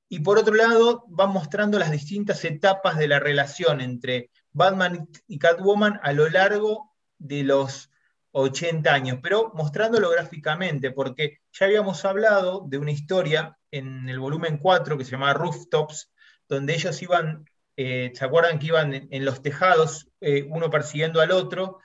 y 0.07 0.21
por 0.21 0.37
otro 0.37 0.55
lado, 0.55 1.07
va 1.19 1.27
mostrando 1.27 1.79
las 1.79 1.91
distintas 1.91 2.45
etapas 2.45 2.99
de 2.99 3.09
la 3.09 3.21
relación 3.21 3.81
entre 3.81 4.29
Batman 4.51 5.09
y 5.27 5.39
Catwoman 5.39 5.99
a 6.03 6.13
lo 6.13 6.29
largo 6.29 6.93
de 7.17 7.43
los 7.43 7.89
80 8.33 8.93
años, 8.93 9.19
pero 9.23 9.51
mostrándolo 9.55 10.11
gráficamente, 10.11 10.91
porque 10.91 11.39
ya 11.53 11.65
habíamos 11.65 12.05
hablado 12.05 12.67
de 12.69 12.77
una 12.77 12.91
historia 12.91 13.57
en 13.71 14.11
el 14.11 14.19
volumen 14.19 14.59
4 14.59 14.99
que 14.99 15.07
se 15.07 15.13
llamaba 15.13 15.33
Rooftops, 15.33 16.13
donde 16.51 16.75
ellos 16.75 17.01
iban, 17.01 17.47
eh, 17.83 18.13
¿se 18.15 18.25
acuerdan 18.25 18.59
que 18.59 18.67
iban 18.67 19.09
en, 19.11 19.25
los 19.25 19.43
tejados, 19.43 20.09
eh, 20.21 20.47
uno 20.49 20.71
persiguiendo 20.71 21.21
al 21.21 21.31
otro, 21.31 21.79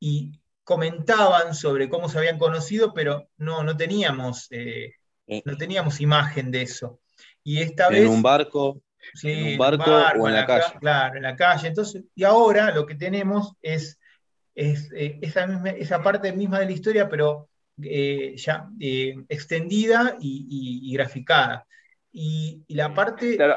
y 0.00 0.40
comentaban 0.64 1.54
sobre 1.54 1.88
cómo 1.88 2.08
se 2.08 2.18
habían 2.18 2.38
conocido, 2.38 2.92
pero 2.92 3.28
no, 3.38 3.62
no 3.62 3.76
teníamos, 3.76 4.48
eh, 4.50 4.92
no 5.44 5.56
teníamos 5.56 6.00
imagen 6.00 6.50
de 6.50 6.62
eso. 6.62 7.00
Y 7.42 7.62
esta 7.62 7.88
vez. 7.88 8.02
En 8.02 8.08
un 8.08 8.22
barco. 8.22 8.82
en 9.22 9.52
un 9.52 9.58
barco, 9.58 9.90
o 10.20 10.28
en 10.28 10.34
la, 10.34 10.46
calle. 10.46 10.78
Claro, 10.80 11.16
en 11.16 11.22
la 11.22 11.36
calle. 11.36 11.68
Entonces, 11.68 12.04
y 12.14 12.24
ahora 12.24 12.74
lo 12.74 12.84
que 12.84 12.94
tenemos 12.94 13.54
es, 13.62 13.98
eh, 14.54 15.18
esa, 15.22 16.02
parte 16.02 16.32
misma 16.32 16.58
de 16.60 16.66
la 16.66 16.72
historia, 16.72 17.08
pero 17.08 17.48
eh, 17.82 18.34
ya 18.36 18.68
eh, 18.80 19.14
extendida 19.28 20.16
y, 20.20 20.92
graficada. 20.92 21.66
Y, 22.12 22.64
la 22.68 22.92
parte. 22.92 23.36
Claro, 23.36 23.56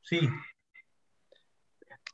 sí. 0.00 0.20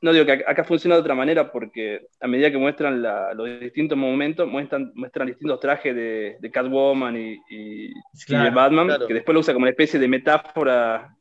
No 0.03 0.11
digo 0.11 0.25
que 0.25 0.43
acá 0.45 0.65
funciona 0.65 0.95
de 0.95 1.01
otra 1.01 1.15
manera 1.15 1.49
porque 1.49 2.07
a 2.19 2.27
medida 2.27 2.51
que 2.51 2.57
muestran 2.57 3.01
los 3.01 3.59
distintos 3.61 3.97
momentos, 3.97 4.45
muestran, 4.45 4.91
muestran 4.95 5.27
distintos 5.27 5.61
trajes 5.61 5.95
de, 5.95 6.51
Catwoman 6.51 7.15
y, 7.15 7.87
de 8.27 8.49
Batman, 8.49 8.89
que 9.07 9.13
después 9.13 9.33
lo 9.33 9.39
usa 9.39 9.53
como 9.53 9.63
una 9.63 9.69
especie 9.71 10.01
de 10.01 10.09
metáfora 10.09 11.15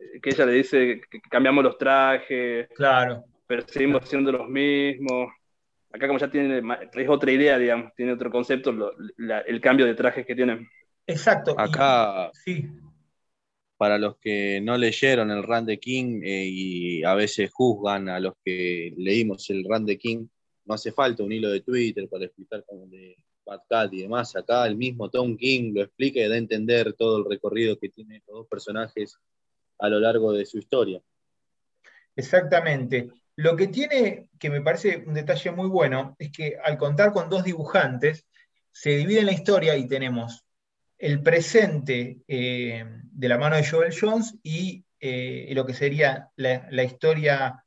eh, 0.00 0.20
que 0.20 0.30
ella 0.30 0.46
le 0.46 0.52
dice 0.52 1.00
que 1.08 1.20
cambiamos 1.30 1.62
los 1.62 1.78
trajes, 1.78 2.68
claro. 2.74 3.22
pero 3.46 3.62
seguimos 3.68 4.08
siendo 4.08 4.32
los 4.32 4.48
mismos. 4.48 5.30
Acá 5.92 6.08
como 6.08 6.18
ya 6.18 6.28
tiene, 6.28 6.60
es 6.92 7.08
otra 7.08 7.30
idea, 7.30 7.56
digamos, 7.56 7.94
tiene 7.94 8.14
otro 8.14 8.32
concepto, 8.32 8.74
el 9.46 9.60
cambio 9.60 9.86
de 9.86 9.94
trajes 9.94 10.26
que 10.26 10.34
tienen. 10.34 10.68
Exacto. 11.06 11.54
Acá, 11.56 12.32
sí 12.32 12.68
para 13.78 13.96
los 13.96 14.16
que 14.18 14.60
no 14.60 14.76
leyeron 14.76 15.30
el 15.30 15.44
Run 15.44 15.64
de 15.64 15.78
King 15.78 16.20
eh, 16.24 16.44
y 16.46 17.04
a 17.04 17.14
veces 17.14 17.50
juzgan 17.52 18.08
a 18.08 18.18
los 18.18 18.34
que 18.44 18.92
leímos 18.96 19.48
el 19.50 19.64
Run 19.64 19.86
de 19.86 19.96
King, 19.96 20.26
no 20.66 20.74
hace 20.74 20.92
falta 20.92 21.22
un 21.22 21.32
hilo 21.32 21.48
de 21.48 21.60
Twitter 21.60 22.08
para 22.08 22.24
explicar 22.24 22.64
cómo 22.66 22.86
de 22.88 23.16
Bad 23.46 23.60
Cat 23.70 23.94
y 23.94 24.02
demás. 24.02 24.34
Acá 24.36 24.66
el 24.66 24.76
mismo 24.76 25.08
Tom 25.08 25.36
King 25.36 25.72
lo 25.74 25.82
explica 25.82 26.20
y 26.20 26.28
da 26.28 26.34
a 26.34 26.38
entender 26.38 26.92
todo 26.94 27.18
el 27.18 27.24
recorrido 27.24 27.78
que 27.78 27.88
tienen 27.88 28.16
estos 28.16 28.34
dos 28.34 28.46
personajes 28.48 29.16
a 29.78 29.88
lo 29.88 30.00
largo 30.00 30.32
de 30.32 30.44
su 30.44 30.58
historia. 30.58 31.00
Exactamente. 32.16 33.08
Lo 33.36 33.54
que 33.54 33.68
tiene, 33.68 34.28
que 34.40 34.50
me 34.50 34.60
parece 34.60 35.04
un 35.06 35.14
detalle 35.14 35.52
muy 35.52 35.68
bueno, 35.68 36.16
es 36.18 36.32
que 36.32 36.56
al 36.62 36.76
contar 36.76 37.12
con 37.12 37.30
dos 37.30 37.44
dibujantes, 37.44 38.26
se 38.72 38.90
divide 38.96 39.22
la 39.22 39.32
historia 39.32 39.76
y 39.76 39.86
tenemos 39.86 40.44
el 40.98 41.22
presente 41.22 42.18
eh, 42.26 42.84
de 43.02 43.28
la 43.28 43.38
mano 43.38 43.56
de 43.56 43.66
Joel 43.66 43.94
Jones 43.98 44.36
y 44.42 44.84
eh, 45.00 45.50
lo 45.54 45.64
que 45.64 45.74
sería 45.74 46.28
la, 46.36 46.82
historia 46.82 47.64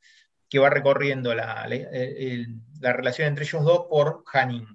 que 0.50 0.60
va 0.60 0.70
recorriendo 0.70 1.34
la, 1.34 1.66
relación 2.82 3.30
entre 3.30 3.46
ellos 3.46 3.64
dos 3.64 3.88
por 3.90 4.24
Hanning. 4.32 4.68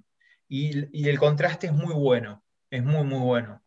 Y, 0.49 1.07
el 1.07 1.19
contraste 1.19 1.67
es 1.67 1.73
muy 1.73 1.93
bueno, 1.93 2.43
es 2.71 2.83
muy, 2.83 3.03
muy 3.03 3.19
bueno. 3.19 3.61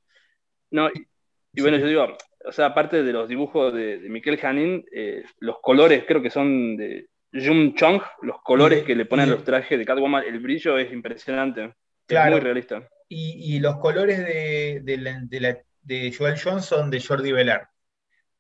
No, 0.70 0.88
y, 0.88 1.61
bueno, 1.61 1.76
yo 1.76 1.87
digo, 1.87 2.16
o 2.44 2.53
sea, 2.53 2.66
aparte 2.66 3.03
de 3.03 3.12
los 3.12 3.29
dibujos 3.29 3.72
de, 3.72 3.98
de 3.98 4.09
Miquel 4.09 4.40
Hanning, 4.42 4.85
eh, 4.92 5.24
los 5.38 5.61
colores 5.61 6.05
creo 6.07 6.22
que 6.22 6.31
son 6.31 6.76
de 6.76 7.09
Jung 7.33 7.74
Chong, 7.76 8.03
los 8.22 8.42
colores 8.42 8.83
que 8.83 8.96
le 8.96 9.05
ponen 9.05 9.29
a 9.29 9.33
los 9.33 9.44
trajes 9.44 9.79
de 9.79 9.85
Catwoman, 9.85 10.24
el 10.24 10.40
brillo 10.40 10.79
es 10.79 10.92
impresionante, 10.92 11.74
es 12.09 12.31
muy 12.31 12.40
realista 12.40 12.88
y, 13.12 13.59
los 13.59 13.79
colores 13.79 14.18
de, 14.20 16.14
Joel 16.16 16.40
Johnson 16.40 16.90
de 16.90 17.01
Jordi 17.01 17.33
Velar, 17.33 17.68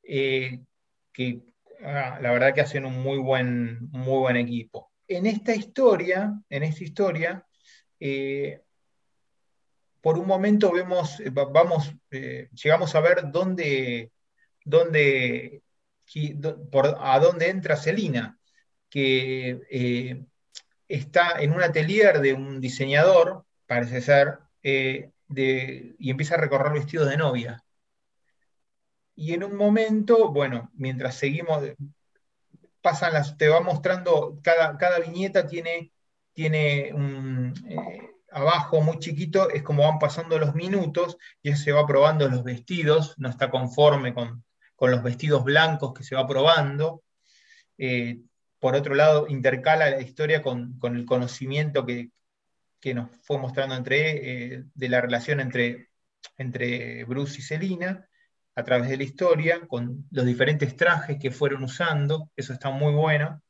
eh, 0.04 0.60
que 1.12 1.42
ah, 1.84 2.20
la 2.22 2.30
verdad 2.30 2.54
que 2.54 2.60
hacen 2.60 2.84
un 2.84 3.02
muy 3.02 3.18
buen, 3.18 3.90
muy 3.90 4.20
buen 4.20 4.36
equipo. 4.36 4.92
En 5.08 5.26
esta 5.26 5.56
historia, 5.56 6.40
en 6.48 6.62
esta 6.62 6.84
historia, 6.84 7.44
eh, 7.98 8.60
por 10.00 10.16
un 10.16 10.28
momento 10.28 10.70
vemos, 10.70 11.18
eh, 11.18 11.30
vamos, 11.30 11.92
llegamos 12.10 12.94
a 12.94 13.00
ver 13.00 13.22
dónde, 13.32 14.12
dónde 14.64 15.62
a 17.00 17.18
dónde 17.18 17.48
entra 17.48 17.76
Celina, 17.76 18.38
que 18.88 20.24
está 20.88 21.40
en 21.40 21.52
un 21.52 21.62
atelier 21.62 22.20
de 22.20 22.34
un 22.34 22.60
diseñador, 22.60 23.44
parece 23.66 24.00
ser, 24.00 24.38
eh, 24.62 25.10
y 25.28 26.10
empieza 26.10 26.34
a 26.34 26.38
recorrer 26.38 26.72
vestidos 26.72 27.08
de 27.08 27.16
novia. 27.16 27.64
Y 29.14 29.34
en 29.34 29.44
un 29.44 29.56
momento, 29.56 30.32
bueno, 30.32 30.70
mientras 30.74 31.16
seguimos, 31.16 31.62
pasan 32.80 33.12
las, 33.12 33.36
te 33.36 33.48
va 33.48 33.60
mostrando, 33.60 34.40
cada, 34.42 34.76
cada 34.78 34.98
viñeta 34.98 35.46
tiene, 35.46 35.92
tiene 36.32 36.92
un, 36.94 37.52
eh, 37.68 38.10
abajo 38.32 38.80
muy 38.80 38.98
chiquito, 38.98 39.50
es 39.50 39.62
como 39.62 39.84
van 39.84 39.98
pasando 39.98 40.38
los 40.38 40.54
minutos 40.54 41.16
y 41.42 41.54
se 41.54 41.72
va 41.72 41.86
probando 41.86 42.28
los 42.28 42.44
vestidos, 42.44 43.14
no 43.18 43.28
está 43.28 43.50
conforme 43.50 44.14
con, 44.14 44.44
los 44.80 45.02
vestidos 45.02 45.44
blancos 45.44 45.92
que 45.92 46.04
se 46.04 46.14
va 46.16 46.26
probando. 46.26 47.02
Eh, 47.76 48.20
por 48.58 48.74
otro 48.74 48.94
lado, 48.94 49.26
intercala 49.28 49.90
la 49.90 50.00
historia 50.00 50.42
con, 50.42 50.78
el 50.82 51.04
conocimiento 51.04 51.84
que, 51.84 52.10
nos 52.94 53.10
fue 53.22 53.38
mostrando 53.38 53.74
entre, 53.74 54.54
eh, 54.54 54.64
de 54.74 54.88
la 54.88 55.00
relación 55.00 55.40
entre, 55.40 55.90
entre 56.36 57.04
Bruce 57.04 57.38
y 57.38 57.42
Selina 57.42 58.08
a 58.56 58.64
través 58.64 58.88
de 58.90 58.96
la 58.96 59.04
historia, 59.04 59.66
con 59.66 60.06
los 60.10 60.26
diferentes 60.26 60.76
trajes 60.76 61.18
que 61.18 61.30
fueron 61.30 61.62
usando, 61.64 62.30
eso 62.36 62.52
está 62.52 62.70
muy 62.70 62.92
bueno. 62.92 63.42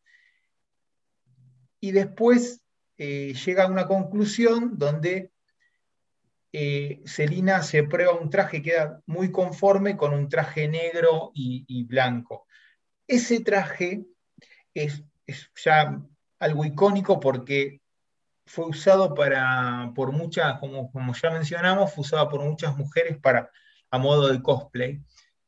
Y 1.80 1.92
después 1.92 2.62
eh, 2.98 3.34
llega 3.34 3.64
a 3.64 3.70
una 3.70 3.86
conclusión 3.86 4.76
donde 4.76 5.32
eh, 6.52 7.00
Selina 7.04 7.62
se 7.62 7.84
prueba 7.84 8.12
un 8.12 8.28
traje, 8.28 8.62
queda 8.62 9.00
muy 9.06 9.30
conforme 9.30 9.96
con 9.96 10.12
un 10.12 10.28
traje 10.28 10.68
negro 10.68 11.30
y, 11.34 11.84
blanco. 11.84 12.46
Ese 13.06 13.40
traje 13.40 14.04
es, 14.74 15.02
ya 15.64 16.00
algo 16.38 16.64
icónico 16.64 17.20
porque 17.20 17.80
fue 18.50 18.66
usado 18.66 19.14
para, 19.14 19.92
por 19.94 20.10
muchas, 20.10 20.58
como, 20.58 20.90
como 20.90 21.14
ya 21.14 21.30
mencionamos, 21.30 21.94
fue 21.94 22.02
usado 22.02 22.28
por 22.28 22.42
muchas 22.42 22.76
mujeres 22.76 23.16
para 23.18 23.48
a 23.92 23.98
modo 23.98 24.28
de 24.28 24.42
cosplay. 24.42 25.00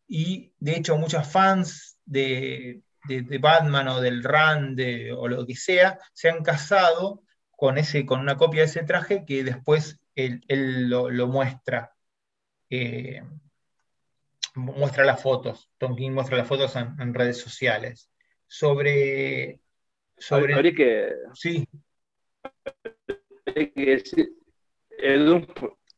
Y 0.07 0.53
de 0.61 0.77
hecho 0.77 0.97
muchas 0.97 1.31
fans 1.31 1.99
de, 2.05 2.83
Batman 3.41 3.89
o 3.89 4.01
del 4.01 4.23
Rand 4.23 4.79
o 5.17 5.27
lo 5.27 5.45
que 5.45 5.57
sea 5.57 5.99
se 6.13 6.31
han 6.31 6.45
casado 6.45 7.25
con, 7.51 7.77
ese, 7.77 8.07
con 8.07 8.21
una 8.21 8.37
copia 8.37 8.61
de 8.61 8.67
ese 8.67 8.85
traje 8.85 9.25
que 9.27 9.43
después 9.43 10.01
él, 10.15 10.41
lo, 10.89 11.27
muestra. 11.27 11.93
Eh, 12.71 13.21
muestra 14.55 15.05
las 15.05 15.21
fotos. 15.21 15.71
Tom 15.77 15.97
King 15.97 16.13
muestra 16.13 16.37
las 16.37 16.47
fotos 16.47 16.77
en, 16.77 17.15
redes 17.15 17.39
sociales. 17.39 18.09
Sobre. 18.47 19.61
sobre 20.17 20.73
que. 20.73 21.13
Sí. 21.35 21.69
Que, 23.55 24.03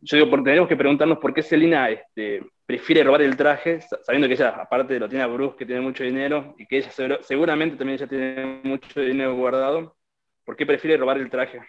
yo 0.07 0.19
digo, 0.19 0.29
porque 0.29 0.45
tenemos 0.45 0.69
que 0.69 0.77
preguntarnos 0.77 1.19
por 1.19 1.33
qué 1.33 1.43
Selina 1.43 1.89
este, 1.89 2.43
prefiere 2.67 3.03
robar 3.03 3.23
el 3.23 3.37
traje, 3.37 3.81
sabiendo 4.03 4.29
que 4.29 4.35
ella, 4.35 4.51
aparte 4.51 4.99
lo 4.99 5.09
tiene 5.09 5.25
a 5.25 5.29
Bruce, 5.29 5.57
que 5.57 5.65
tiene 5.65 5.81
mucho 5.81 6.05
dinero, 6.05 6.55
y 6.59 6.67
que 6.67 6.79
ella 6.79 6.91
seguramente 7.23 7.77
también 7.77 7.99
ya 7.99 8.07
tiene 8.07 8.61
mucho 8.63 9.01
dinero 9.01 9.35
guardado. 9.35 9.97
¿Por 10.45 10.57
qué 10.57 10.67
prefiere 10.67 10.99
robar 10.99 11.17
el 11.17 11.31
traje? 11.31 11.61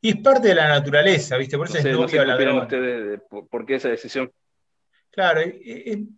Y 0.00 0.10
es 0.10 0.16
parte 0.16 0.48
de 0.48 0.56
la 0.56 0.68
naturaleza, 0.68 1.36
¿viste? 1.36 1.56
Por 1.56 1.68
eso 1.68 1.78
es 1.78 1.84
no 1.84 2.08
sé 2.08 2.18
qué 2.18 2.50
ustedes 2.50 3.20
por, 3.48 3.64
qué 3.64 3.76
esa 3.76 3.88
decisión. 3.88 4.30
Claro, 5.10 5.40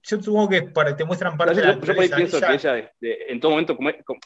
yo 0.03 0.23
supongo 0.23 0.49
que 0.49 0.63
para, 0.63 0.97
te 0.97 1.05
muestran 1.05 1.37
parte 1.37 1.57
de 1.57 1.61
la 1.61 1.75
naturaleza. 1.75 1.93
Yo 1.93 1.95
por 1.95 2.03
ahí 2.03 2.27
pienso 2.27 2.41
que 2.41 2.55
ella, 2.55 2.79
este, 2.79 3.31
en 3.31 3.39
todo 3.39 3.51
momento, 3.51 3.77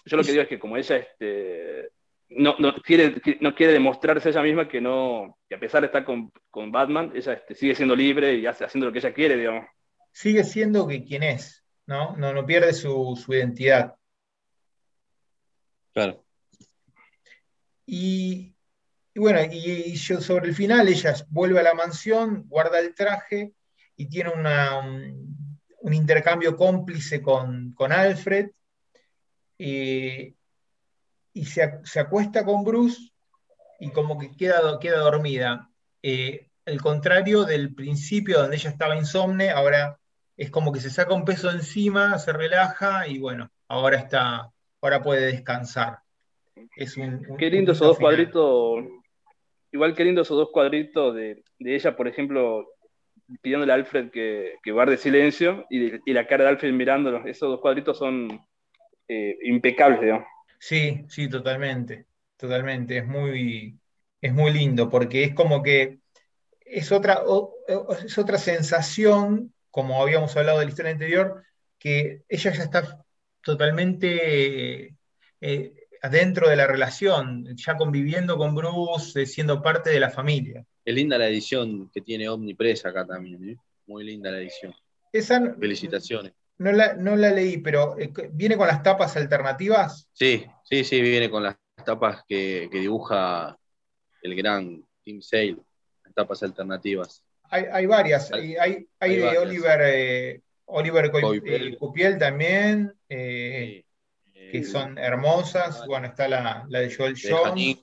yo 0.05 0.17
lo 0.17 0.23
que 0.23 0.31
digo 0.31 0.43
es 0.45 0.49
que 0.49 0.59
como 0.61 0.77
ella 0.77 0.97
este, 0.97 1.91
no, 2.31 2.57
no, 2.59 2.75
quiere, 2.75 3.21
no 3.41 3.55
quiere 3.55 3.73
demostrarse 3.73 4.29
ella 4.29 4.43
misma 4.43 4.69
que 4.69 4.81
no, 4.81 5.39
que 5.49 5.57
a 5.57 5.61
pesar 5.61 5.81
de 5.81 5.87
estar 5.87 6.05
con, 6.05 6.33
con 6.51 6.71
Batman, 6.71 7.13
ella 7.15 7.33
este, 7.33 7.55
sigue 7.55 7.75
siendo 7.75 7.97
libre 7.97 8.35
y 8.35 8.47
hace, 8.47 8.65
haciendo 8.65 8.87
lo 8.87 8.93
que 8.93 9.01
ella 9.01 9.13
quiere, 9.13 9.37
digamos. 9.37 9.67
Sigue 10.13 10.45
siendo 10.45 10.87
que 10.87 11.05
quien 11.05 11.23
es, 11.23 11.65
¿no? 11.87 12.17
No, 12.17 12.33
no 12.33 12.47
pierde 12.47 12.73
su, 12.73 13.21
su 13.23 13.35
identidad. 13.35 13.95
Claro. 15.93 16.25
Y, 17.85 18.55
bueno, 19.17 19.41
y, 19.51 19.95
yo 19.95 20.21
sobre 20.21 20.49
el 20.49 20.55
final 20.55 20.87
ella 20.87 21.15
vuelve 21.29 21.59
a 21.59 21.65
la 21.65 21.75
mansión, 21.75 22.45
guarda 22.47 22.79
el 22.79 22.95
traje 22.95 23.53
y 23.97 24.07
tiene 24.09 24.31
un, 24.31 25.93
intercambio 25.93 26.57
cómplice 26.57 27.21
con, 27.21 27.75
Alfred. 27.91 28.51
Eh, 29.59 30.35
y 31.33 31.45
se, 31.45 31.63
acuesta 31.99 32.45
con 32.45 32.65
Bruce 32.65 33.13
y 33.79 33.91
como 33.91 34.19
que 34.19 34.37
queda, 34.37 34.79
queda 34.81 34.99
dormida. 34.99 35.71
Eh, 36.03 36.49
el 36.67 36.81
contrario 36.81 37.45
del 37.45 37.75
principio 37.75 38.39
donde 38.39 38.57
ella 38.57 38.71
estaba 38.71 38.97
insomne, 38.97 39.51
ahora 39.51 39.99
es 40.37 40.51
como 40.51 40.73
que 40.73 40.81
se 40.81 40.91
saca 40.91 41.15
un 41.15 41.25
peso 41.25 41.51
encima, 41.51 42.19
se 42.19 42.33
relaja 42.33 43.07
y 43.07 43.19
bueno, 43.19 43.51
ahora 43.69 43.99
está, 43.99 44.51
ahora 44.81 45.03
puede 45.03 45.27
descansar. 45.27 45.99
Es 46.77 46.97
un, 46.97 47.27
qué 47.39 47.51
lindo 47.51 47.73
esos 47.73 47.89
dos 47.89 47.99
cuadritos, 47.99 48.85
igual 49.73 49.95
qué 49.95 50.05
lindo 50.05 50.23
esos 50.23 50.37
dos 50.37 50.51
cuadritos 50.51 51.15
de, 51.15 51.43
ella, 51.59 51.97
por 51.97 52.09
ejemplo, 52.09 52.67
pidiéndole 53.43 53.73
a 53.73 53.77
Alfred 53.77 54.11
que, 54.11 54.57
guarde 54.67 54.97
silencio 54.97 55.67
y, 55.71 56.13
la 56.13 56.27
cara 56.27 56.45
de 56.45 56.51
Alfred 56.51 56.73
mirándolo. 56.73 57.25
Esos 57.27 57.49
dos 57.49 57.61
cuadritos 57.61 57.99
son 57.99 58.29
eh, 59.09 59.37
impecables, 59.45 60.01
digamos. 60.01 60.27
Sí, 60.61 61.07
sí, 61.09 61.29
totalmente, 61.29 62.07
totalmente. 62.37 62.99
Es 62.99 63.07
muy, 63.07 63.79
es 64.21 64.33
muy 64.33 64.53
lindo 64.53 64.91
porque 64.91 65.25
es 65.25 65.35
como 65.35 65.63
que 65.63 66.01
es 66.61 66.93
otra, 66.93 67.23
es 68.05 68.19
otra 68.19 68.39
sensación, 68.39 69.55
como 69.71 70.03
habíamos 70.03 70.37
hablado 70.37 70.59
de 70.59 70.67
la 70.67 70.71
historia 70.71 70.93
anterior, 70.93 71.43
que 71.79 72.23
ella 72.29 72.53
ya 72.53 72.63
está 72.63 73.05
totalmente 73.43 74.97
eh, 75.41 75.73
adentro 76.03 76.49
de 76.49 76.57
la 76.57 76.67
relación, 76.67 77.57
ya 77.57 77.77
conviviendo 77.77 78.37
con 78.37 78.55
Bruce, 78.55 79.23
eh, 79.23 79.27
siendo 79.27 79.63
parte 79.63 79.89
de 79.89 80.01
la 80.01 80.11
familia. 80.11 80.65
Es 80.85 80.95
linda 80.95 81.17
la 81.17 81.29
edición 81.29 81.91
que 81.91 82.03
tiene 82.03 82.29
Omnipress 82.29 82.85
acá 82.85 83.07
también, 83.07 83.49
¿eh? 83.49 83.57
muy 83.87 84.05
linda 84.05 84.31
la 84.31 84.39
edición. 84.39 84.75
Felicitaciones. 85.59 86.33
No 86.61 86.73
la, 86.73 86.93
no 86.93 87.17
la 87.17 87.31
leí, 87.31 87.57
pero 87.57 87.99
eh, 87.99 88.13
¿viene 88.33 88.55
con 88.55 88.67
las 88.67 88.83
tapas 88.83 89.17
alternativas? 89.17 90.11
Sí, 90.13 90.47
sí, 90.63 90.85
sí, 90.85 91.01
viene 91.01 91.31
con 91.31 91.43
las 91.43 91.57
tapas 91.87 92.23
que, 92.29 92.69
dibuja 92.71 93.57
el 94.23 94.37
gran 94.37 94.85
Tim 95.03 95.23
Sale, 95.23 95.57
las 96.05 96.15
tapas 96.15 96.43
alternativas. 96.43 97.25
Hay, 97.45 97.87
varias, 97.87 98.31
hay, 98.33 98.57
hay, 99.01 99.17
de 99.17 99.39
Oliver, 99.39 100.43
Oliver 100.67 101.11
Cupiel 101.79 102.19
también 102.19 102.93
que 103.09 104.65
son 104.65 104.99
hermosas. 104.99 105.87
Bueno, 105.87 106.09
está 106.09 106.29
la, 106.29 106.67
de 106.69 106.95
Joel 106.95 107.17
Jones. 107.19 107.79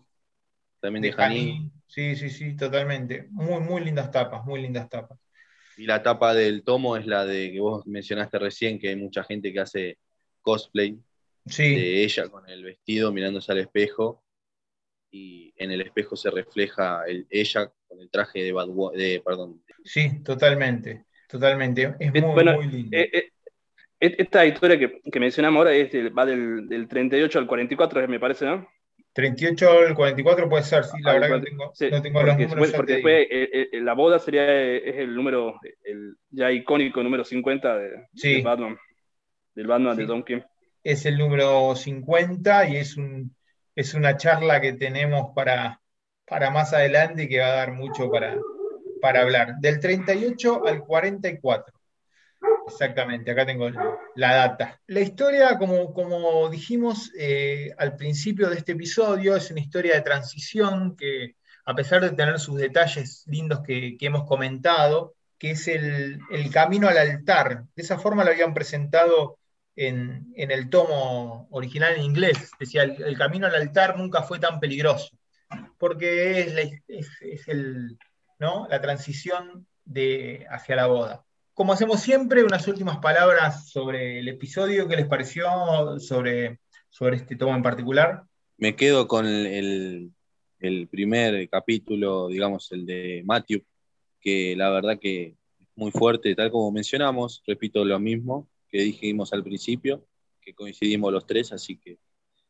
también 0.79 1.01
de, 1.01 1.09
de 1.09 1.71
Sí, 1.87 2.15
sí, 2.15 2.29
sí, 2.29 2.55
totalmente. 2.55 3.27
Muy, 3.31 3.59
muy 3.59 3.83
lindas 3.83 4.11
tapas, 4.11 4.45
muy 4.45 4.61
lindas 4.61 4.87
tapas. 4.87 5.17
Y 5.77 5.85
la 5.85 6.01
tapa 6.01 6.33
del 6.33 6.63
tomo 6.63 6.97
es 6.97 7.05
la 7.05 7.25
de 7.25 7.51
que 7.51 7.59
vos 7.59 7.85
mencionaste 7.85 8.39
recién, 8.39 8.79
que 8.79 8.89
hay 8.89 8.95
mucha 8.95 9.23
gente 9.23 9.53
que 9.53 9.59
hace 9.59 9.97
cosplay 10.41 10.97
de 11.45 12.03
ella 12.03 12.27
con 12.29 12.49
el 12.49 12.63
vestido 12.63 13.11
mirándose 13.11 13.51
al 13.51 13.59
espejo 13.59 14.23
y 15.09 15.53
en 15.55 15.71
el 15.71 15.81
espejo 15.81 16.15
se 16.15 16.29
refleja 16.29 17.03
ella 17.29 17.71
con 17.87 18.01
el 18.01 18.09
traje 18.09 18.43
de, 18.43 18.51
Bad, 18.51 18.67
de 18.95 19.21
perdón. 19.23 19.63
Sí, 19.83 20.21
totalmente, 20.23 21.05
totalmente. 21.29 21.95
Es 21.99 22.11
muy, 22.11 22.43
muy 22.43 22.67
lindo. 22.67 22.97
Eh, 22.97 23.09
eh, 23.13 23.31
esta 23.99 24.45
historia 24.45 24.77
que, 24.77 25.19
mencionamos 25.19 25.59
ahora 25.59 25.73
es 25.73 25.89
va 26.15 26.25
del, 26.25 26.87
38 26.87 27.39
al 27.39 27.47
44, 27.47 28.07
me 28.07 28.19
parece, 28.19 28.45
¿no? 28.45 28.67
38 29.17 29.71
al 29.71 29.95
44 29.95 30.47
puede 30.47 30.61
ser, 30.61 30.83
sí, 30.83 31.01
la 31.01 31.13
verdad 31.13 31.41
que 31.41 31.89
no 31.89 32.03
tengo, 32.03 32.21
los 32.21 32.37
números. 32.37 32.71
porque 32.75 32.93
después 32.93 33.15
eh, 33.31 33.49
eh, 33.51 33.69
eh, 33.71 33.81
la 33.81 33.93
boda 33.93 34.19
sería 34.19 34.45
es 34.45 34.95
el 34.97 35.15
número, 35.15 35.59
el 35.83 36.17
ya 36.29 36.51
icónico 36.51 37.01
número 37.01 37.23
50 37.25 37.77
de, 37.79 38.43
Batman, 38.43 38.77
del 39.55 39.65
Batman 39.65 39.97
de 39.97 40.05
Don 40.05 40.21
Kim. 40.21 40.43
Es 40.83 41.07
el 41.07 41.17
número 41.17 41.75
50 41.75 42.69
y 42.69 42.77
es, 42.77 42.95
un, 42.95 43.35
es 43.75 43.95
una 43.95 44.17
charla 44.17 44.61
que 44.61 44.73
tenemos 44.73 45.31
para, 45.33 45.81
para 46.27 46.51
más 46.51 46.73
adelante 46.73 47.23
y 47.23 47.27
que 47.27 47.39
va 47.39 47.47
a 47.47 47.55
dar 47.55 47.71
mucho 47.71 48.11
para, 48.11 48.37
para 49.01 49.21
hablar. 49.21 49.55
Del 49.59 49.79
38 49.79 50.67
al 50.67 50.81
44. 50.81 51.73
Exactamente, 52.67 53.31
acá 53.31 53.45
tengo 53.45 53.69
la 54.15 54.35
data. 54.35 54.79
La 54.87 54.99
historia, 54.99 55.57
como, 55.57 56.49
dijimos 56.49 57.11
eh, 57.17 57.73
al 57.77 57.95
principio 57.95 58.49
de 58.49 58.57
este 58.57 58.73
episodio, 58.73 59.35
es 59.35 59.49
una 59.51 59.61
historia 59.61 59.95
de 59.95 60.01
transición 60.01 60.97
que, 60.97 61.35
a 61.65 61.73
pesar 61.73 62.01
de 62.01 62.11
tener 62.11 62.39
sus 62.39 62.57
detalles 62.57 63.23
lindos 63.27 63.61
que, 63.65 63.95
hemos 64.01 64.25
comentado, 64.25 65.15
que 65.37 65.51
es 65.51 65.67
el, 65.69 66.19
camino 66.51 66.89
al 66.89 66.97
altar. 66.97 67.63
De 67.73 67.83
esa 67.83 67.97
forma 67.97 68.25
lo 68.25 68.31
habían 68.31 68.53
presentado 68.53 69.39
en, 69.75 70.33
el 70.35 70.69
tomo 70.69 71.47
original 71.51 71.95
en 71.95 72.03
inglés. 72.03 72.51
Decía, 72.59 72.83
el, 72.83 73.17
camino 73.17 73.47
al 73.47 73.55
altar 73.55 73.97
nunca 73.97 74.23
fue 74.23 74.39
tan 74.39 74.59
peligroso, 74.59 75.17
porque 75.77 76.41
es, 76.41 76.53
la 78.39 78.81
transición 78.81 79.65
hacia 80.49 80.75
la 80.75 80.87
boda. 80.87 81.26
Como 81.57 81.73
hacemos 81.73 82.01
siempre, 82.01 82.43
unas 82.43 82.67
últimas 82.67 82.99
palabras 82.99 83.67
sobre 83.71 84.19
el 84.19 84.27
episodio, 84.27 84.87
¿qué 84.87 84.95
les 84.95 85.07
pareció 85.07 85.97
sobre, 85.97 86.59
sobre 86.87 87.15
este 87.15 87.35
tomo 87.35 87.55
en 87.55 87.63
particular? 87.63 88.21
Me 88.57 88.75
quedo 88.75 89.07
con 89.07 89.25
el, 89.25 90.11
el 90.59 90.87
primer 90.87 91.49
capítulo, 91.49 92.27
digamos, 92.27 92.71
el 92.73 92.85
de 92.85 93.23
Matthew, 93.25 93.63
que 94.21 94.55
la 94.55 94.69
verdad 94.69 94.99
que 95.01 95.35
es 95.59 95.67
muy 95.73 95.89
fuerte, 95.89 96.35
tal 96.35 96.51
como 96.51 96.71
mencionamos, 96.71 97.41
repito 97.47 97.83
lo 97.83 97.97
mismo 97.97 98.47
que 98.69 98.77
dijimos 98.81 99.33
al 99.33 99.43
principio, 99.43 100.05
que 100.39 100.53
coincidimos 100.53 101.11
los 101.11 101.25
tres, 101.25 101.51
así 101.53 101.79
que 101.79 101.97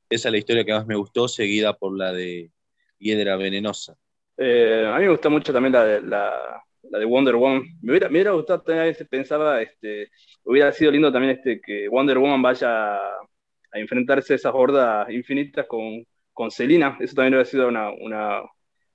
esa 0.10 0.28
es 0.28 0.32
la 0.34 0.38
historia 0.38 0.66
que 0.66 0.74
más 0.74 0.86
me 0.86 0.97
gustó, 0.97 1.30
seguida 1.30 1.72
por 1.78 1.97
la 1.97 2.12
de 2.12 2.51
Hiedra 2.99 3.38
Venenosa. 3.38 3.95
Eh, 4.36 4.84
a 4.86 4.97
mí 4.97 5.05
me 5.05 5.12
gusta 5.12 5.30
mucho 5.30 5.53
también 5.53 5.72
la 5.72 5.86
de, 5.86 6.01
la, 6.01 6.66
de 6.90 7.06
Wonder 7.06 7.36
Woman. 7.36 7.64
Me 7.82 7.92
hubiera, 7.92 8.10
me 8.10 8.14
hubiera 8.14 8.32
gustado, 8.32 8.62
también, 8.62 8.96
pensaba, 9.10 9.62
este, 9.62 10.10
hubiera 10.44 10.72
sido 10.72 10.92
lindo 10.92 11.12
también 11.12 11.38
este, 11.38 11.62
que 11.62 11.88
Wonder 11.90 12.18
Woman 12.18 12.42
vaya 12.42 12.96
a 12.96 13.80
enfrentarse 13.80 14.34
a 14.34 14.36
esas 14.36 14.54
hordas 14.56 15.10
infinitas 15.10 15.66
con, 15.68 16.06
con 16.34 16.52
Selina. 16.52 16.98
Eso 17.00 17.16
también 17.16 17.34
hubiera 17.34 17.50
sido 17.50 17.68
una, 17.68 17.90
una, 17.92 18.42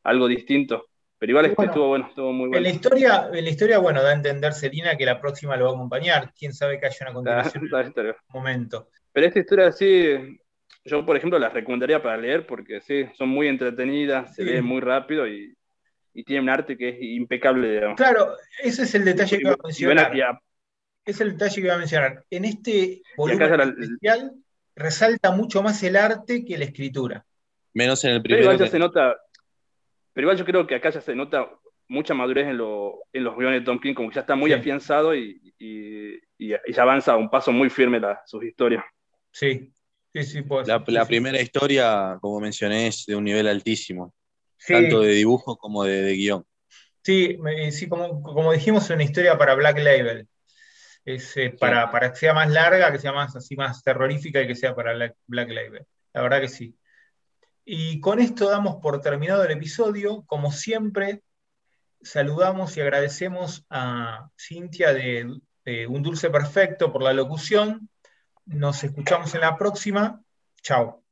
algo 0.03 0.29
distinto. 0.29 0.87
Pero 1.19 1.31
igual 1.31 1.47
este 1.47 1.65
estuvo 1.65 1.89
bueno, 1.89 2.07
estuvo 2.09 2.33
muy 2.33 2.49
bueno. 2.49 2.57
En 2.57 2.65
la 2.65 2.71
historia, 2.71 3.31
en 3.33 3.45
la 3.45 3.51
historia, 3.51 3.79
bueno, 3.79 4.03
da 4.03 4.11
a 4.11 4.15
entender 4.15 4.53
Selina 4.55 4.97
que 4.97 5.07
la 5.07 5.21
próxima 5.21 5.57
lo 5.57 5.67
va 5.67 5.71
a 5.71 5.75
acompañar. 5.75 6.33
Quién 6.37 6.53
sabe 6.53 6.81
que 6.81 6.87
haya 6.87 6.97
una 7.03 7.13
continuación 7.13 7.69
en 7.97 8.07
un 8.07 8.15
momento. 8.29 8.89
Pero 9.13 9.27
esta 9.27 9.39
historia 9.39 9.71
sí, 9.71 10.41
yo 10.85 11.07
por 11.07 11.17
ejemplo 11.17 11.39
las 11.39 11.53
recomendaría 11.53 12.03
para 12.03 12.17
leer 12.17 12.45
porque 12.47 12.81
sí, 12.81 13.07
son 13.15 13.29
muy 13.29 13.47
entretenidas, 13.47 14.35
se 14.35 14.45
leen 14.45 14.65
muy 14.65 14.81
rápido 14.81 15.29
y, 15.29 15.55
y 16.15 16.25
tienen 16.25 16.45
un 16.45 16.51
arte 16.51 16.77
que 16.77 16.91
es 16.91 16.97
impecable. 17.01 17.95
Claro, 17.97 18.37
ese 18.63 18.83
es 18.83 18.95
el 18.95 19.05
detalle 19.05 19.39
que 19.39 19.43
iba 19.43 19.53
a 19.53 19.67
mencionar. 19.67 20.41
es 21.05 21.21
el 21.21 21.33
detalle 21.33 21.55
que 21.55 21.67
iba 21.67 21.75
a 21.75 21.79
mencionar. 21.79 22.25
En 22.31 22.45
este 22.45 23.03
volumen 23.17 23.61
especial 23.61 24.33
resalta 24.75 25.33
mucho 25.33 25.63
más 25.63 25.83
el 25.83 25.97
arte 25.97 26.45
que 26.45 26.59
la 26.59 26.65
escritura. 26.65 27.25
Menos 27.75 28.05
en 28.05 28.13
el 28.13 28.23
primero. 28.23 28.67
se 28.67 28.79
nota, 28.79 29.17
pero 30.13 30.27
igual 30.27 30.37
yo 30.37 30.45
creo 30.45 30.67
que 30.67 30.75
acá 30.75 30.91
ya 30.91 31.01
se 31.01 31.15
nota 31.15 31.49
mucha 31.89 32.15
madurez 32.15 32.47
en, 32.47 32.59
en 33.13 33.25
los 33.25 33.37
guiones 33.37 33.61
de 33.61 33.65
Tom 33.65 33.79
King, 33.79 33.95
como 33.95 34.09
que 34.09 34.17
ya 34.17 34.23
está 34.23 34.35
muy 34.35 34.53
afianzado 34.53 35.15
y, 35.15 35.55
y, 35.59 36.19
ya 36.49 36.83
avanza 36.83 37.13
a 37.13 37.17
un 37.17 37.31
paso 37.31 37.53
muy 37.53 37.71
firme 37.71 38.01
la, 38.01 38.21
sus 38.27 38.43
historias. 38.45 38.85
Sí, 39.31 39.73
sí, 40.13 40.25
sí. 40.25 40.45
la, 40.89 41.07
primera 41.07 41.41
historia, 41.41 42.19
como 42.21 42.41
mencioné, 42.41 42.89
es 42.89 43.07
de 43.07 43.15
un 43.15 43.25
nivel 43.25 43.47
altísimo, 43.47 44.15
tanto 44.67 45.01
de 45.01 45.13
dibujo 45.13 45.57
como 45.57 45.85
de, 45.85 46.13
guion. 46.15 46.45
Sí, 47.03 47.39
sí 47.71 47.89
como, 47.89 48.23
como 48.23 48.53
dijimos, 48.53 48.85
es 48.85 48.91
una 48.91 49.05
historia 49.05 49.37
para 49.37 49.55
Black 49.55 49.79
Label. 49.79 50.29
Es 51.05 51.37
eh, 51.37 51.51
para, 51.59 51.91
para, 51.91 52.13
que 52.13 52.19
sea 52.19 52.33
más 52.33 52.49
larga, 52.49 52.93
que 52.93 52.99
sea 52.99 53.13
más 53.13 53.35
así 53.35 53.57
más 53.57 53.83
terrorífica 53.83 54.41
y 54.41 54.47
que 54.47 54.55
sea 54.55 54.75
para 54.75 54.95
Black 55.27 55.49
Label. 55.51 55.85
La 56.13 56.23
verdad 56.23 56.41
que 56.41 56.49
sí. 56.49 56.77
Y 57.65 58.01
con 58.01 58.21
esto 58.21 58.49
damos 58.49 58.77
por 58.77 59.01
terminado 59.01 59.45
el 59.45 59.53
episodio. 59.53 60.25
Como 60.27 60.53
siempre, 60.53 61.23
saludamos 62.03 62.77
y 62.77 62.81
agradecemos 62.81 63.65
a 63.71 64.29
Cintia 64.37 64.93
de, 64.93 65.39
Un 65.89 66.03
Dulce 66.03 66.31
Perfecto 66.31 66.93
por 66.93 67.03
la 67.03 67.13
locución. 67.13 67.89
Nos 68.47 68.83
escuchamos 68.83 69.35
en 69.35 69.43
la 69.43 69.57
próxima. 69.57 70.21
Chao. 70.63 71.03